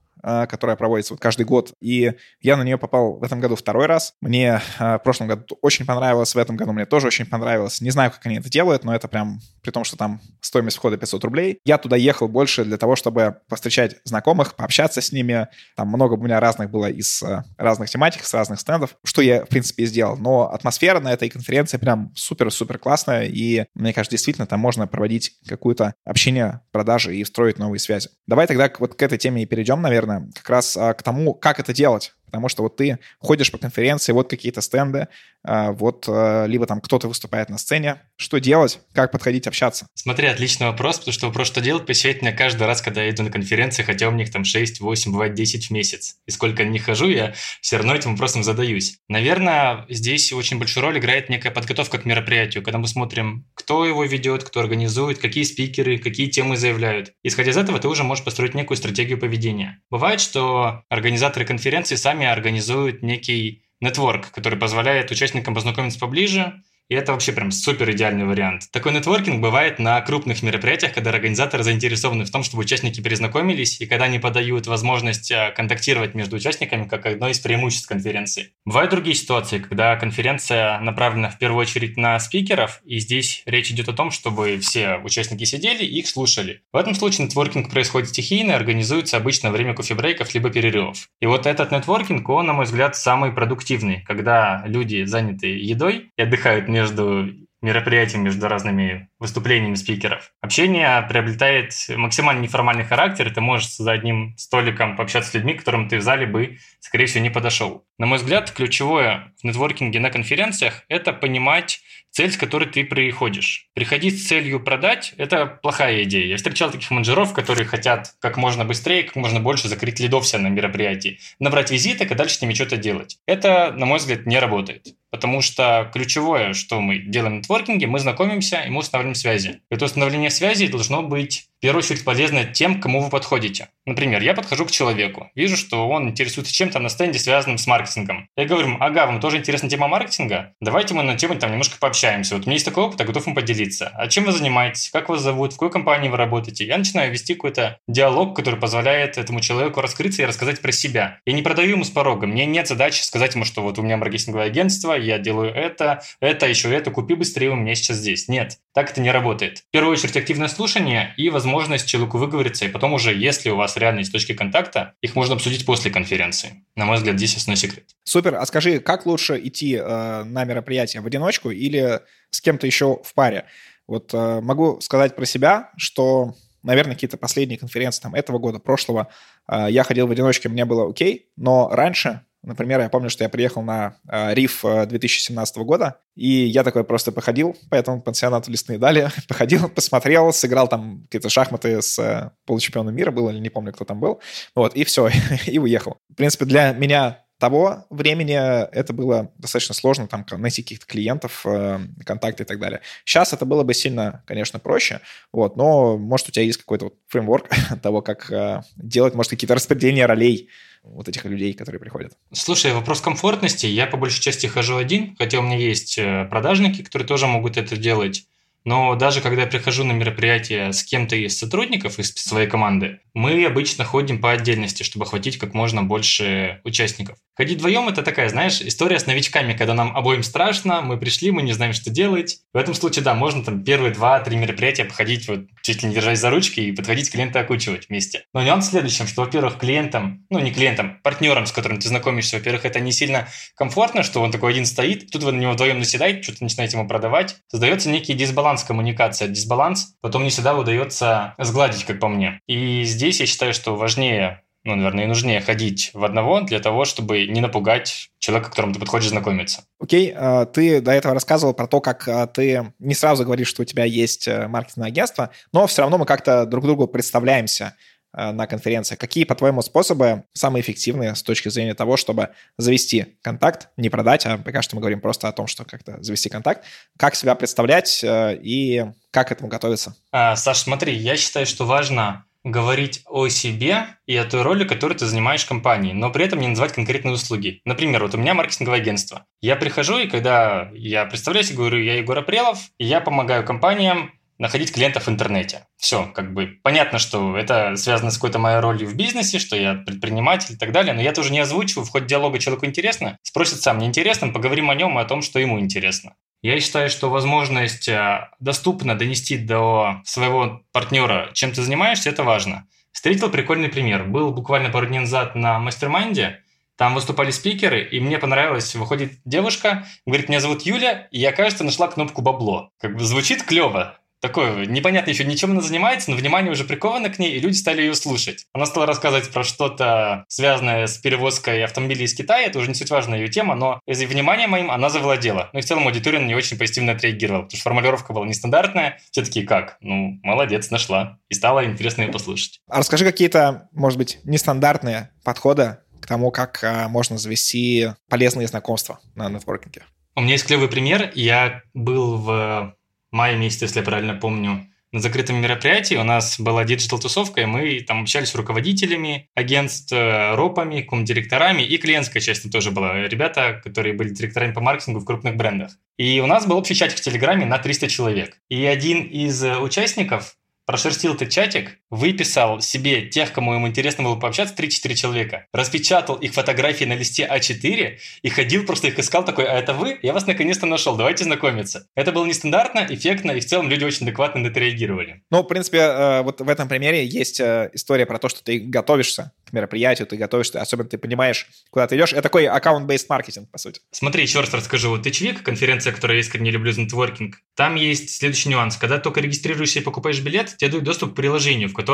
которая 0.47 0.75
проводится 0.75 1.13
вот 1.13 1.21
каждый 1.21 1.45
год. 1.45 1.73
И 1.81 2.13
я 2.41 2.57
на 2.57 2.63
нее 2.63 2.77
попал 2.77 3.17
в 3.19 3.23
этом 3.23 3.39
году 3.39 3.55
второй 3.55 3.85
раз. 3.85 4.13
Мне 4.21 4.61
а, 4.79 4.97
в 4.97 5.03
прошлом 5.03 5.27
году 5.27 5.57
очень 5.61 5.85
понравилось, 5.85 6.33
в 6.33 6.37
этом 6.37 6.55
году 6.55 6.73
мне 6.73 6.85
тоже 6.85 7.07
очень 7.07 7.25
понравилось. 7.25 7.81
Не 7.81 7.91
знаю, 7.91 8.11
как 8.11 8.25
они 8.25 8.37
это 8.37 8.49
делают, 8.49 8.83
но 8.83 8.95
это 8.95 9.07
прям 9.07 9.39
при 9.61 9.71
том, 9.71 9.83
что 9.83 9.97
там 9.97 10.21
стоимость 10.41 10.77
входа 10.77 10.97
500 10.97 11.23
рублей. 11.23 11.59
Я 11.65 11.77
туда 11.77 11.95
ехал 11.95 12.27
больше 12.27 12.65
для 12.65 12.77
того, 12.77 12.95
чтобы 12.95 13.37
повстречать 13.49 13.97
знакомых, 14.03 14.55
пообщаться 14.55 15.01
с 15.01 15.11
ними. 15.11 15.47
Там 15.75 15.89
много 15.89 16.13
у 16.13 16.17
меня 16.17 16.39
разных 16.39 16.69
было 16.69 16.89
из 16.89 17.21
а, 17.21 17.43
разных 17.57 17.89
тематик, 17.89 18.23
с 18.23 18.33
разных 18.33 18.59
стендов, 18.59 18.95
что 19.03 19.21
я, 19.21 19.45
в 19.45 19.49
принципе, 19.49 19.83
и 19.83 19.85
сделал. 19.85 20.17
Но 20.17 20.51
атмосфера 20.51 20.99
на 20.99 21.13
этой 21.13 21.29
конференции 21.29 21.77
прям 21.77 22.11
супер-супер 22.15 22.79
классная, 22.79 23.25
и 23.25 23.65
мне 23.73 23.93
кажется, 23.93 24.11
действительно, 24.11 24.47
там 24.47 24.59
можно 24.59 24.87
проводить 24.87 25.33
какое-то 25.47 25.93
общение, 26.05 26.61
продажи 26.71 27.15
и 27.15 27.23
строить 27.25 27.59
новые 27.59 27.79
связи. 27.79 28.09
Давай 28.27 28.47
тогда 28.47 28.71
вот 28.79 28.95
к 28.95 29.01
этой 29.01 29.17
теме 29.17 29.43
и 29.43 29.45
перейдем, 29.45 29.81
наверное, 29.81 30.14
как 30.33 30.49
раз 30.49 30.77
а, 30.77 30.93
к 30.93 31.03
тому, 31.03 31.33
как 31.33 31.59
это 31.59 31.73
делать 31.73 32.13
потому 32.35 32.49
что 32.49 32.63
вот 32.63 32.75
ты 32.75 32.99
ходишь 33.19 33.49
по 33.49 33.57
конференции, 33.57 34.11
вот 34.11 34.29
какие-то 34.29 34.59
стенды, 34.59 35.07
а, 35.43 35.71
вот 35.71 36.05
а, 36.09 36.45
либо 36.45 36.65
там 36.65 36.81
кто-то 36.81 37.07
выступает 37.07 37.49
на 37.49 37.57
сцене. 37.57 38.01
Что 38.17 38.39
делать? 38.39 38.79
Как 38.93 39.11
подходить, 39.11 39.47
общаться? 39.47 39.87
Смотри, 39.93 40.27
отличный 40.27 40.67
вопрос, 40.67 40.97
потому 40.99 41.13
что 41.13 41.27
вопрос, 41.27 41.47
что 41.47 41.61
делать, 41.61 41.85
посещает 41.85 42.21
меня 42.21 42.33
каждый 42.33 42.67
раз, 42.67 42.81
когда 42.81 43.03
я 43.03 43.11
иду 43.11 43.23
на 43.23 43.31
конференции, 43.31 43.83
хотя 43.83 44.09
у 44.09 44.11
них 44.11 44.31
там 44.31 44.43
6, 44.43 44.81
8, 44.81 45.11
бывает 45.11 45.33
10 45.33 45.67
в 45.67 45.71
месяц. 45.71 46.17
И 46.25 46.31
сколько 46.31 46.65
не 46.65 46.79
хожу, 46.79 47.07
я 47.07 47.33
все 47.61 47.77
равно 47.77 47.95
этим 47.95 48.11
вопросом 48.11 48.43
задаюсь. 48.43 48.97
Наверное, 49.07 49.85
здесь 49.87 50.33
очень 50.33 50.59
большую 50.59 50.83
роль 50.83 50.97
играет 50.97 51.29
некая 51.29 51.51
подготовка 51.51 51.99
к 51.99 52.05
мероприятию, 52.05 52.63
когда 52.63 52.79
мы 52.79 52.87
смотрим, 52.87 53.47
кто 53.53 53.85
его 53.85 54.03
ведет, 54.03 54.43
кто 54.43 54.59
организует, 54.59 55.19
какие 55.19 55.43
спикеры, 55.43 55.99
какие 55.99 56.27
темы 56.27 56.57
заявляют. 56.57 57.13
Исходя 57.23 57.51
из 57.51 57.57
этого, 57.57 57.79
ты 57.79 57.87
уже 57.87 58.03
можешь 58.03 58.25
построить 58.25 58.55
некую 58.55 58.77
стратегию 58.77 59.17
поведения. 59.17 59.79
Бывает, 59.89 60.19
что 60.19 60.83
организаторы 60.89 61.45
конференции 61.45 61.95
сами 61.95 62.24
организуют 62.31 63.03
некий 63.03 63.63
нетворк, 63.81 64.31
который 64.31 64.59
позволяет 64.59 65.11
участникам 65.11 65.53
познакомиться 65.53 65.99
поближе, 65.99 66.61
и 66.89 66.95
это 66.95 67.11
вообще 67.13 67.31
прям 67.31 67.51
супер 67.51 67.91
идеальный 67.91 68.25
вариант. 68.25 68.69
Такой 68.71 68.93
нетворкинг 68.93 69.41
бывает 69.41 69.79
на 69.79 69.99
крупных 70.01 70.43
мероприятиях, 70.43 70.93
когда 70.93 71.09
организаторы 71.09 71.63
заинтересованы 71.63 72.25
в 72.25 72.31
том, 72.31 72.43
чтобы 72.43 72.61
участники 72.63 73.01
перезнакомились, 73.01 73.81
и 73.81 73.85
когда 73.85 74.05
они 74.05 74.19
подают 74.19 74.67
возможность 74.67 75.31
а, 75.31 75.51
контактировать 75.51 76.13
между 76.13 76.35
участниками 76.35 76.87
как 76.87 77.05
одно 77.05 77.29
из 77.29 77.39
преимуществ 77.39 77.87
конференции. 77.87 78.51
Бывают 78.65 78.91
другие 78.91 79.15
ситуации, 79.15 79.59
когда 79.59 79.95
конференция 79.95 80.79
направлена 80.79 81.29
в 81.29 81.39
первую 81.39 81.61
очередь 81.61 81.97
на 81.97 82.19
спикеров, 82.19 82.81
и 82.85 82.99
здесь 82.99 83.41
речь 83.45 83.71
идет 83.71 83.89
о 83.89 83.93
том, 83.93 84.11
чтобы 84.11 84.59
все 84.59 84.97
участники 85.03 85.43
сидели 85.43 85.83
и 85.83 85.99
их 85.99 86.07
слушали. 86.07 86.61
В 86.71 86.77
этом 86.77 86.93
случае 86.93 87.25
нетворкинг 87.25 87.71
происходит 87.71 88.09
стихийно, 88.09 88.55
организуется 88.55 89.17
обычно 89.17 89.49
во 89.49 89.55
время 89.55 89.73
кофе-брейков 89.73 90.33
либо 90.33 90.49
перерывов. 90.49 91.09
И 91.19 91.25
вот 91.25 91.45
этот 91.47 91.71
нетворкинг, 91.71 92.27
он, 92.29 92.45
на 92.45 92.53
мой 92.53 92.65
взгляд, 92.65 92.95
самый 92.95 93.31
продуктивный, 93.31 94.01
когда 94.01 94.63
люди 94.65 95.03
заняты 95.05 95.47
едой 95.47 96.11
и 96.15 96.21
отдыхают 96.21 96.67
между 96.75 97.29
мероприятиями, 97.61 98.25
между 98.25 98.47
разными 98.49 99.09
выступлениями 99.17 99.75
спикеров. 99.75 100.31
Общение 100.41 101.01
приобретает 101.09 101.73
максимально 101.95 102.41
неформальный 102.41 102.83
характер, 102.83 103.33
ты 103.33 103.39
можешь 103.39 103.75
за 103.77 103.93
одним 103.93 104.35
столиком 104.37 104.97
пообщаться 104.97 105.31
с 105.31 105.33
людьми, 105.33 105.53
к 105.53 105.59
которым 105.59 105.87
ты 105.87 105.97
в 105.97 106.01
зале 106.01 106.27
бы, 106.27 106.57
скорее 106.79 107.05
всего, 107.05 107.23
не 107.23 107.29
подошел. 107.29 107.85
На 107.97 108.05
мой 108.05 108.17
взгляд, 108.17 108.51
ключевое 108.51 109.33
в 109.41 109.45
нетворкинге 109.45 109.99
на 109.99 110.11
конференциях– 110.11 110.83
это 110.89 111.13
понимать 111.13 111.81
цель, 112.15 112.31
с 112.31 112.37
которой 112.37 112.69
ты 112.69 112.85
приходишь. 112.85 113.67
Приходить 113.73 114.21
с 114.21 114.27
целью 114.27 114.61
продать– 114.61 115.13
это 115.17 115.45
плохая 115.45 116.03
идея. 116.03 116.27
Я 116.27 116.37
встречал 116.37 116.71
таких 116.71 116.89
менеджеров, 116.89 117.33
которые 117.33 117.67
хотят 117.67 118.15
как 118.19 118.37
можно 118.37 118.63
быстрее, 118.63 119.03
как 119.03 119.17
можно 119.17 119.41
больше 119.41 119.67
закрыть 119.67 119.99
лидов 119.99 120.25
себя 120.25 120.39
на 120.39 120.47
мероприятии, 120.47 121.19
набрать 121.39 121.71
визиток 121.71 122.11
и 122.11 122.15
дальше 122.15 122.35
с 122.35 122.41
ними 122.41 122.53
что-то 122.53 122.77
делать. 122.77 123.17
Это, 123.27 123.73
на 123.73 123.85
мой 123.85 123.99
взгляд, 123.99 124.25
не 124.25 124.39
работает. 124.39 124.95
Потому 125.11 125.41
что 125.41 125.89
ключевое, 125.93 126.53
что 126.53 126.79
мы 126.79 126.99
делаем 126.99 127.35
в 127.35 127.37
нетворкинге, 127.39 127.87
мы 127.87 127.99
знакомимся 127.99 128.61
и 128.61 128.69
мы 128.69 128.79
устанавливаем 128.79 129.15
связи. 129.15 129.61
Это 129.69 129.85
установление 129.85 130.29
связи 130.29 130.67
должно 130.67 131.03
быть 131.03 131.47
первую 131.65 131.83
очередь 131.83 132.03
полезно 132.03 132.43
тем, 132.43 132.79
кому 132.79 133.01
вы 133.01 133.09
подходите. 133.09 133.69
Например, 133.87 134.21
я 134.21 134.35
подхожу 134.35 134.67
к 134.67 134.71
человеку, 134.71 135.31
вижу, 135.33 135.57
что 135.57 135.87
он 135.89 136.09
интересуется 136.09 136.53
чем-то 136.53 136.77
на 136.77 136.89
стенде, 136.89 137.17
связанным 137.17 137.57
с 137.57 137.65
маркетингом. 137.65 138.29
Я 138.37 138.45
говорю, 138.45 138.77
ага, 138.79 139.07
вам 139.07 139.19
тоже 139.19 139.37
интересна 139.37 139.67
тема 139.67 139.87
маркетинга? 139.87 140.53
Давайте 140.61 140.93
мы 140.93 141.01
на 141.01 141.15
тему 141.15 141.35
там 141.39 141.49
немножко 141.49 141.77
пообщаемся. 141.79 142.35
Вот 142.35 142.43
у 142.43 142.45
меня 142.45 142.53
есть 142.53 142.65
такой 142.65 142.83
опыт, 142.83 142.99
я 142.99 143.05
готов 143.07 143.25
им 143.27 143.33
поделиться. 143.33 143.87
А 143.95 144.07
чем 144.07 144.25
вы 144.25 144.31
занимаетесь? 144.31 144.91
Как 144.91 145.09
вас 145.09 145.21
зовут? 145.21 145.53
В 145.53 145.55
какой 145.55 145.71
компании 145.71 146.07
вы 146.07 146.17
работаете? 146.17 146.65
Я 146.67 146.77
начинаю 146.77 147.11
вести 147.11 147.33
какой-то 147.33 147.79
диалог, 147.87 148.35
который 148.35 148.59
позволяет 148.59 149.17
этому 149.17 149.41
человеку 149.41 149.81
раскрыться 149.81 150.21
и 150.21 150.25
рассказать 150.25 150.61
про 150.61 150.71
себя. 150.71 151.19
Я 151.25 151.33
не 151.33 151.41
продаю 151.41 151.71
ему 151.71 151.83
с 151.83 151.89
порога. 151.89 152.27
Мне 152.27 152.45
нет 152.45 152.67
задачи 152.67 153.01
сказать 153.01 153.33
ему, 153.33 153.43
что 153.43 153.63
вот 153.63 153.79
у 153.79 153.81
меня 153.81 153.97
маркетинговое 153.97 154.45
агентство, 154.45 154.93
я 154.93 155.17
делаю 155.17 155.51
это, 155.51 156.03
это, 156.19 156.47
еще 156.47 156.71
это, 156.71 156.91
купи 156.91 157.15
быстрее, 157.15 157.49
у 157.49 157.55
меня 157.55 157.73
сейчас 157.73 157.97
здесь. 157.97 158.27
Нет, 158.27 158.59
так 158.75 158.91
это 158.91 159.01
не 159.01 159.09
работает. 159.09 159.63
В 159.69 159.71
первую 159.71 159.93
очередь 159.93 160.15
активное 160.15 160.47
слушание 160.47 161.13
и 161.17 161.29
возможность 161.29 161.54
человеку 161.63 162.17
выговориться, 162.17 162.65
и 162.65 162.67
потом 162.67 162.93
уже, 162.93 163.13
если 163.13 163.49
у 163.49 163.55
вас 163.55 163.77
реально 163.77 163.99
есть 163.99 164.11
точки 164.11 164.33
контакта, 164.33 164.93
их 165.01 165.15
можно 165.15 165.35
обсудить 165.35 165.65
после 165.65 165.91
конференции. 165.91 166.65
На 166.75 166.85
мой 166.85 166.97
взгляд, 166.97 167.17
здесь 167.17 167.35
основной 167.35 167.57
секрет. 167.57 167.85
Супер. 168.03 168.35
А 168.35 168.45
скажи, 168.45 168.79
как 168.79 169.05
лучше 169.05 169.39
идти 169.43 169.75
э, 169.75 170.23
на 170.23 170.43
мероприятие 170.45 171.01
в 171.01 171.05
одиночку 171.05 171.51
или 171.51 172.01
с 172.29 172.41
кем-то 172.41 172.67
еще 172.67 172.99
в 173.03 173.13
паре? 173.13 173.45
Вот 173.87 174.13
э, 174.13 174.41
могу 174.41 174.81
сказать 174.81 175.15
про 175.15 175.25
себя, 175.25 175.71
что, 175.77 176.33
наверное, 176.63 176.95
какие-то 176.95 177.17
последние 177.17 177.59
конференции 177.59 178.01
там, 178.01 178.15
этого 178.15 178.39
года, 178.39 178.59
прошлого, 178.59 179.09
э, 179.47 179.67
я 179.69 179.83
ходил 179.83 180.07
в 180.07 180.11
одиночке, 180.11 180.49
мне 180.49 180.65
было 180.65 180.89
окей, 180.89 181.29
но 181.37 181.69
раньше 181.69 182.21
Например, 182.45 182.79
я 182.79 182.89
помню, 182.89 183.09
что 183.09 183.23
я 183.23 183.29
приехал 183.29 183.61
на 183.61 183.97
риф 184.07 184.63
2017 184.63 185.57
года, 185.57 185.99
и 186.15 186.27
я 186.27 186.63
такой 186.63 186.83
просто 186.83 187.11
походил 187.11 187.55
по 187.69 187.75
этому 187.75 188.01
пансионату 188.01 188.51
лесные 188.51 188.77
дали, 188.77 189.09
походил, 189.27 189.69
посмотрел, 189.69 190.31
сыграл 190.31 190.67
там 190.67 191.03
какие-то 191.03 191.29
шахматы 191.29 191.81
с 191.81 191.99
э, 191.99 192.31
получемпионом 192.45 192.95
мира, 192.95 193.11
было 193.11 193.29
или 193.29 193.39
не 193.39 193.49
помню, 193.49 193.73
кто 193.73 193.85
там 193.85 193.99
был, 193.99 194.21
вот, 194.55 194.75
и 194.75 194.83
все, 194.83 195.09
и 195.45 195.59
уехал. 195.59 195.97
В 196.09 196.15
принципе, 196.15 196.45
для 196.45 196.71
меня 196.73 197.24
того 197.45 197.85
времени 197.91 198.33
это 198.33 198.91
было 198.91 199.31
достаточно 199.37 199.75
сложно, 199.75 200.07
там, 200.07 200.25
найти 200.37 200.63
каких-то 200.63 200.87
клиентов, 200.87 201.45
э, 201.45 201.79
контакты 202.03 202.41
и 202.41 202.45
так 202.45 202.59
далее. 202.59 202.81
Сейчас 203.03 203.33
это 203.33 203.45
было 203.45 203.61
бы 203.61 203.75
сильно, 203.75 204.23
конечно, 204.25 204.57
проще, 204.57 204.99
вот, 205.31 205.55
но, 205.55 205.95
может, 205.95 206.29
у 206.29 206.31
тебя 206.31 206.43
есть 206.43 206.57
какой-то 206.57 206.85
вот 206.85 206.95
фреймворк 207.07 207.47
того, 207.83 208.01
как 208.01 208.31
э, 208.31 208.63
делать, 208.77 209.13
может, 209.13 209.29
какие-то 209.29 209.53
распределения 209.53 210.07
ролей, 210.07 210.49
вот 210.83 211.07
этих 211.07 211.23
людей, 211.25 211.53
которые 211.53 211.79
приходят. 211.79 212.13
Слушай, 212.31 212.73
вопрос 212.73 213.01
комфортности. 213.01 213.67
Я 213.67 213.85
по 213.85 213.97
большей 213.97 214.21
части 214.21 214.47
хожу 214.47 214.77
один, 214.77 215.15
хотя 215.17 215.37
у 215.37 215.43
меня 215.43 215.57
есть 215.57 215.99
э, 215.99 216.25
продажники, 216.25 216.81
которые 216.81 217.07
тоже 217.07 217.27
могут 217.27 217.57
это 217.57 217.77
делать. 217.77 218.25
Но 218.65 218.95
даже 218.95 219.21
когда 219.21 219.43
я 219.43 219.47
прихожу 219.47 219.83
на 219.83 219.91
мероприятие 219.91 220.73
с 220.73 220.83
кем-то 220.83 221.15
из 221.15 221.37
сотрудников 221.37 221.99
из 221.99 222.13
своей 222.15 222.47
команды, 222.47 222.99
мы 223.13 223.45
обычно 223.45 223.85
ходим 223.85 224.19
по 224.19 224.31
отдельности, 224.31 224.81
чтобы 224.81 225.05
охватить 225.05 225.37
как 225.37 225.53
можно 225.53 225.83
больше 225.83 226.61
участников. 226.63 227.17
Ходить 227.35 227.59
вдвоем– 227.59 227.87
это 227.89 228.01
такая, 228.01 228.27
знаешь, 228.29 228.61
история 228.61 228.97
с 228.97 229.05
новичками, 229.05 229.53
когда 229.53 229.73
нам 229.73 229.95
обоим 229.95 230.23
страшно, 230.23 230.81
мы 230.81 230.97
пришли, 230.97 231.31
мы 231.31 231.43
не 231.43 231.53
знаем, 231.53 231.73
что 231.73 231.91
делать. 231.91 232.39
В 232.53 232.57
этом 232.57 232.73
случае, 232.73 233.03
да, 233.03 233.13
можно 233.13 233.43
там 233.43 233.63
первые 233.63 233.93
два-три 233.93 234.35
мероприятия 234.35 234.85
походить, 234.85 235.27
вот, 235.27 235.41
чуть 235.65 235.81
ли 235.81 235.89
не 235.89 235.95
держась 235.95 236.19
за 236.19 236.29
ручки 236.29 236.59
и 236.59 236.71
подходить 236.71 237.11
клиента 237.11 237.39
окучивать 237.39 237.89
вместе. 237.89 238.25
Но 238.33 238.43
нюанс 238.43 238.67
в 238.67 238.69
следующем, 238.69 239.07
что, 239.07 239.23
во-первых, 239.23 239.57
клиентам, 239.57 240.25
ну 240.29 240.39
не 240.39 240.51
клиентам, 240.51 240.99
партнерам, 241.01 241.47
с 241.47 241.51
которым 241.51 241.79
ты 241.79 241.87
знакомишься, 241.87 242.37
во-первых, 242.37 242.65
это 242.65 242.79
не 242.79 242.91
сильно 242.91 243.27
комфортно, 243.55 244.03
что 244.03 244.21
он 244.21 244.31
такой 244.31 244.51
один 244.51 244.65
стоит, 244.65 245.09
тут 245.09 245.23
вы 245.23 245.31
на 245.31 245.39
него 245.39 245.53
вдвоем 245.53 245.79
наседаете, 245.79 246.21
что-то 246.21 246.43
начинаете 246.43 246.77
ему 246.77 246.87
продавать. 246.87 247.37
Создается 247.47 247.89
некий 247.89 248.13
дисбаланс 248.13 248.63
коммуникации, 248.63 249.27
дисбаланс 249.27 249.95
потом 250.01 250.23
не 250.23 250.29
всегда 250.29 250.55
удается 250.55 251.33
сгладить, 251.39 251.85
как 251.85 251.99
по 251.99 252.07
мне. 252.07 252.39
И 252.47 252.83
здесь 252.83 253.19
я 253.19 253.25
считаю, 253.25 253.53
что 253.53 253.75
важнее 253.75 254.43
ну, 254.65 254.75
наверное, 254.75 255.03
и 255.03 255.07
нужнее 255.07 255.41
ходить 255.41 255.91
в 255.93 256.03
одного 256.03 256.41
для 256.41 256.59
того, 256.59 256.85
чтобы 256.85 257.27
не 257.27 257.39
напугать 257.39 258.09
человека, 258.17 258.47
к 258.47 258.51
которому 258.51 258.73
ты 258.73 258.79
подходишь 258.79 259.09
знакомиться. 259.09 259.63
Окей, 259.79 260.11
okay. 260.11 260.45
ты 260.47 260.81
до 260.81 260.91
этого 260.91 261.13
рассказывал 261.13 261.53
про 261.53 261.67
то, 261.67 261.81
как 261.81 262.07
а, 262.07 262.25
ты 262.25 262.73
не 262.79 262.95
сразу 262.95 263.23
говоришь, 263.23 263.47
что 263.47 263.61
у 263.61 263.65
тебя 263.65 263.85
есть 263.85 264.27
э, 264.27 264.47
маркетинговое 264.47 264.89
агентство, 264.89 265.29
но 265.51 265.67
все 265.67 265.83
равно 265.83 265.99
мы 265.99 266.05
как-то 266.07 266.47
друг 266.47 266.65
другу 266.65 266.87
представляемся 266.87 267.75
э, 268.17 268.31
на 268.31 268.47
конференции. 268.47 268.95
Какие, 268.95 269.25
по-твоему, 269.25 269.61
способы 269.61 270.23
самые 270.33 270.63
эффективные 270.63 271.13
с 271.13 271.21
точки 271.21 271.49
зрения 271.49 271.75
того, 271.75 271.95
чтобы 271.95 272.29
завести 272.57 273.17
контакт, 273.21 273.69
не 273.77 273.89
продать, 273.89 274.25
а 274.25 274.39
пока 274.39 274.63
что 274.63 274.75
мы 274.75 274.81
говорим 274.81 274.99
просто 274.99 275.27
о 275.27 275.31
том, 275.31 275.45
что 275.45 275.63
как-то 275.63 276.01
завести 276.01 276.29
контакт, 276.29 276.65
как 276.97 277.13
себя 277.13 277.35
представлять 277.35 278.03
э, 278.03 278.35
и 278.41 278.83
как 279.11 279.27
к 279.27 279.31
этому 279.31 279.47
готовиться? 279.47 279.95
А, 280.11 280.35
Саш, 280.35 280.57
смотри, 280.57 280.95
я 280.95 281.17
считаю, 281.17 281.45
что 281.45 281.65
важно 281.65 282.25
говорить 282.45 283.01
о 283.07 283.27
себе 283.27 283.87
и 284.05 284.15
о 284.15 284.23
той 284.23 284.43
роли, 284.43 284.63
которую 284.65 284.97
ты 284.97 285.05
занимаешь 285.07 285.43
в 285.43 285.47
компании, 285.47 285.93
но 285.93 286.11
при 286.11 286.23
этом 286.23 286.39
не 286.39 286.47
называть 286.47 286.73
конкретные 286.73 287.15
услуги. 287.15 287.59
Например, 287.65 288.03
вот 288.03 288.13
у 288.13 288.17
меня 288.17 288.35
маркетинговое 288.35 288.79
агентство. 288.79 289.25
Я 289.41 289.55
прихожу, 289.55 289.97
и 289.97 290.07
когда 290.07 290.69
я 290.73 291.05
представляюсь, 291.05 291.51
говорю, 291.51 291.79
я 291.79 291.97
Егор 291.97 292.17
Апрелов, 292.17 292.59
и 292.77 292.85
я 292.85 293.01
помогаю 293.01 293.43
компаниям 293.43 294.11
находить 294.37 294.71
клиентов 294.73 295.07
в 295.07 295.09
интернете. 295.09 295.65
Все, 295.77 296.11
как 296.13 296.33
бы 296.33 296.59
понятно, 296.61 296.99
что 296.99 297.37
это 297.37 297.75
связано 297.77 298.11
с 298.11 298.15
какой-то 298.15 298.37
моей 298.37 298.59
ролью 298.59 298.87
в 298.87 298.95
бизнесе, 298.95 299.39
что 299.39 299.55
я 299.55 299.73
предприниматель 299.73 300.53
и 300.53 300.57
так 300.57 300.71
далее, 300.71 300.93
но 300.93 301.01
я 301.01 301.13
тоже 301.13 301.31
не 301.31 301.39
озвучиваю, 301.39 301.85
в 301.85 301.89
ходе 301.89 302.05
диалога 302.05 302.37
человеку 302.37 302.65
интересно, 302.65 303.17
спросит 303.23 303.61
сам, 303.61 303.79
не 303.79 303.87
интересно, 303.87 304.29
поговорим 304.29 304.69
о 304.69 304.75
нем 304.75 304.99
и 304.99 305.01
о 305.01 305.05
том, 305.05 305.21
что 305.21 305.39
ему 305.39 305.59
интересно. 305.59 306.15
Я 306.41 306.59
считаю, 306.59 306.89
что 306.89 307.09
возможность 307.09 307.87
э, 307.87 308.29
доступно 308.39 308.95
донести 308.95 309.37
до 309.37 310.01
своего 310.05 310.61
партнера, 310.71 311.31
чем 311.33 311.51
ты 311.51 311.61
занимаешься, 311.61 312.09
это 312.09 312.23
важно. 312.23 312.67
Встретил 312.91 313.29
прикольный 313.29 313.69
пример. 313.69 314.05
Был 314.05 314.31
буквально 314.31 314.69
пару 314.69 314.87
дней 314.87 314.99
назад 314.99 315.35
на 315.35 315.59
mastermind 315.59 316.27
е, 316.27 316.41
там 316.77 316.93
выступали 316.93 317.31
спикеры, 317.31 317.83
и 317.83 317.99
мне 317.99 318.17
понравилось. 318.19 318.75
Выходит 318.75 319.13
девушка, 319.23 319.85
говорит, 320.05 320.27
меня 320.27 320.41
зовут 320.41 320.63
Юля, 320.63 321.07
и 321.09 321.19
я, 321.19 321.31
кажется, 321.31 321.63
нашла 321.63 321.87
кнопку 321.87 322.21
«бабло». 322.21 322.71
Как 322.79 322.95
бы 322.97 323.03
звучит 323.05 323.43
клево 323.43 323.97
такое, 324.27 324.65
непонятно 324.65 325.11
еще, 325.11 325.23
ничем 325.23 325.51
она 325.51 325.61
занимается, 325.61 326.11
но 326.11 326.17
внимание 326.17 326.51
уже 326.51 326.63
приковано 326.63 327.09
к 327.09 327.19
ней, 327.19 327.33
и 327.33 327.39
люди 327.39 327.55
стали 327.55 327.81
ее 327.81 327.93
слушать. 327.95 328.45
Она 328.53 328.65
стала 328.65 328.85
рассказывать 328.85 329.31
про 329.31 329.43
что-то, 329.43 330.25
связанное 330.27 330.87
с 330.87 330.97
перевозкой 330.97 331.63
автомобилей 331.63 332.05
из 332.05 332.13
Китая, 332.13 332.47
это 332.47 332.59
уже 332.59 332.69
не 332.69 332.75
суть 332.75 332.89
важная 332.89 333.19
ее 333.19 333.27
тема, 333.27 333.55
но 333.55 333.79
из 333.85 334.01
внимания 334.01 334.47
моим 334.47 334.71
она 334.71 334.89
завладела. 334.89 335.49
Ну 335.53 335.59
и 335.59 335.61
в 335.61 335.65
целом 335.65 335.87
аудитория 335.87 336.19
на 336.19 336.25
нее 336.25 336.37
очень 336.37 336.57
позитивно 336.57 336.93
отреагировала, 336.93 337.43
потому 337.43 337.57
что 337.57 337.69
формулировка 337.69 338.13
была 338.13 338.25
нестандартная, 338.25 338.99
все 339.11 339.23
таки 339.23 339.43
как? 339.43 339.77
Ну, 339.81 340.19
молодец, 340.23 340.71
нашла. 340.71 341.19
И 341.29 341.35
стало 341.35 341.65
интересно 341.65 342.03
ее 342.03 342.11
послушать. 342.11 342.61
А 342.67 342.79
расскажи 342.79 343.05
какие-то, 343.05 343.69
может 343.71 343.97
быть, 343.97 344.19
нестандартные 344.23 345.11
подходы 345.23 345.77
к 346.01 346.07
тому, 346.07 346.31
как 346.31 346.63
а, 346.63 346.87
можно 346.87 347.17
завести 347.17 347.89
полезные 348.09 348.47
знакомства 348.47 348.99
на 349.15 349.29
нетворкинге. 349.29 349.83
У 350.15 350.21
меня 350.21 350.33
есть 350.33 350.45
клевый 350.45 350.69
пример. 350.69 351.11
Я 351.13 351.63
был 351.73 352.17
в 352.17 352.75
мае 353.15 353.37
месяце, 353.37 353.65
если 353.65 353.79
я 353.79 353.85
правильно 353.85 354.13
помню, 354.13 354.67
на 354.91 354.99
закрытом 354.99 355.41
мероприятии 355.41 355.95
у 355.95 356.03
нас 356.03 356.39
была 356.39 356.63
digital-тусовка, 356.63 357.41
и 357.41 357.45
мы 357.45 357.81
там 357.81 358.03
общались 358.03 358.29
с 358.29 358.35
руководителями 358.35 359.29
агентств, 359.35 359.91
э, 359.91 360.35
ропами, 360.35 360.81
комдиректорами, 360.81 361.63
и 361.63 361.77
клиентская 361.77 362.21
часть 362.21 362.49
тоже 362.51 362.71
была. 362.71 363.07
Ребята, 363.07 363.59
которые 363.63 363.93
были 363.93 364.09
директорами 364.09 364.53
по 364.53 364.61
маркетингу 364.61 364.99
в 364.99 365.05
крупных 365.05 365.35
брендах. 365.35 365.71
И 365.97 366.21
у 366.21 366.27
нас 366.27 366.45
был 366.45 366.57
общий 366.57 366.75
чатик 366.75 366.97
в 366.97 367.01
Телеграме 367.01 367.45
на 367.45 367.57
300 367.57 367.89
человек. 367.89 368.37
И 368.47 368.63
один 368.65 369.03
из 369.03 369.43
э, 369.43 369.57
участников 369.57 370.37
прошерстил 370.65 371.13
этот 371.13 371.29
чатик, 371.29 371.79
выписал 371.89 372.61
себе 372.61 373.07
тех, 373.07 373.31
кому 373.31 373.53
ему 373.53 373.67
интересно 373.67 374.03
было 374.03 374.15
пообщаться, 374.15 374.55
3-4 374.55 374.93
человека, 374.95 375.45
распечатал 375.53 376.15
их 376.15 376.33
фотографии 376.33 376.85
на 376.85 376.93
листе 376.93 377.27
А4 377.29 377.97
и 378.21 378.29
ходил, 378.29 378.65
просто 378.65 378.87
их 378.87 378.99
искал 378.99 379.23
такой, 379.23 379.45
а 379.45 379.53
это 379.59 379.73
вы? 379.73 379.99
Я 380.01 380.13
вас 380.13 380.27
наконец-то 380.27 380.65
нашел, 380.65 380.95
давайте 380.95 381.23
знакомиться. 381.23 381.87
Это 381.95 382.11
было 382.11 382.25
нестандартно, 382.25 382.85
эффектно, 382.89 383.31
и 383.31 383.39
в 383.39 383.45
целом 383.45 383.69
люди 383.69 383.83
очень 383.83 384.05
адекватно 384.07 384.41
на 384.41 384.47
это 384.47 384.59
реагировали. 384.59 385.23
Ну, 385.31 385.41
в 385.41 385.47
принципе, 385.47 385.79
э, 385.79 386.21
вот 386.21 386.41
в 386.41 386.49
этом 386.49 386.67
примере 386.67 387.05
есть 387.05 387.39
э, 387.39 387.69
история 387.73 388.05
про 388.05 388.19
то, 388.19 388.29
что 388.29 388.43
ты 388.43 388.59
готовишься 388.59 389.31
к 389.45 389.53
мероприятию, 389.53 390.07
ты 390.07 390.17
готовишься, 390.17 390.61
особенно 390.61 390.89
ты 390.89 390.97
понимаешь, 390.97 391.47
куда 391.69 391.87
ты 391.87 391.95
идешь. 391.95 392.13
Это 392.13 392.23
такой 392.23 392.45
аккаунт-бейст 392.47 393.09
маркетинг, 393.09 393.49
по 393.51 393.57
сути. 393.57 393.81
Смотри, 393.91 394.23
еще 394.23 394.39
раз 394.39 394.53
расскажу. 394.53 394.89
Вот 394.89 395.05
THVIC, 395.05 395.43
конференция, 395.43 395.93
которая 395.93 396.17
есть, 396.17 396.29
как 396.29 396.41
не 396.41 396.51
люблю, 396.51 396.73
нетворкинг, 396.75 397.37
там 397.55 397.75
есть 397.75 398.09
следующий 398.09 398.49
нюанс. 398.49 398.77
Когда 398.77 398.97
только 398.97 399.21
регистрируешься 399.21 399.79
и 399.79 399.81
покупаешь 399.83 400.19
билет, 400.19 400.57
тебе 400.57 400.71
дают 400.71 400.83
доступ 400.83 401.13
к 401.13 401.15
приложению, 401.15 401.69
в 401.69 401.73
котором 401.73 401.84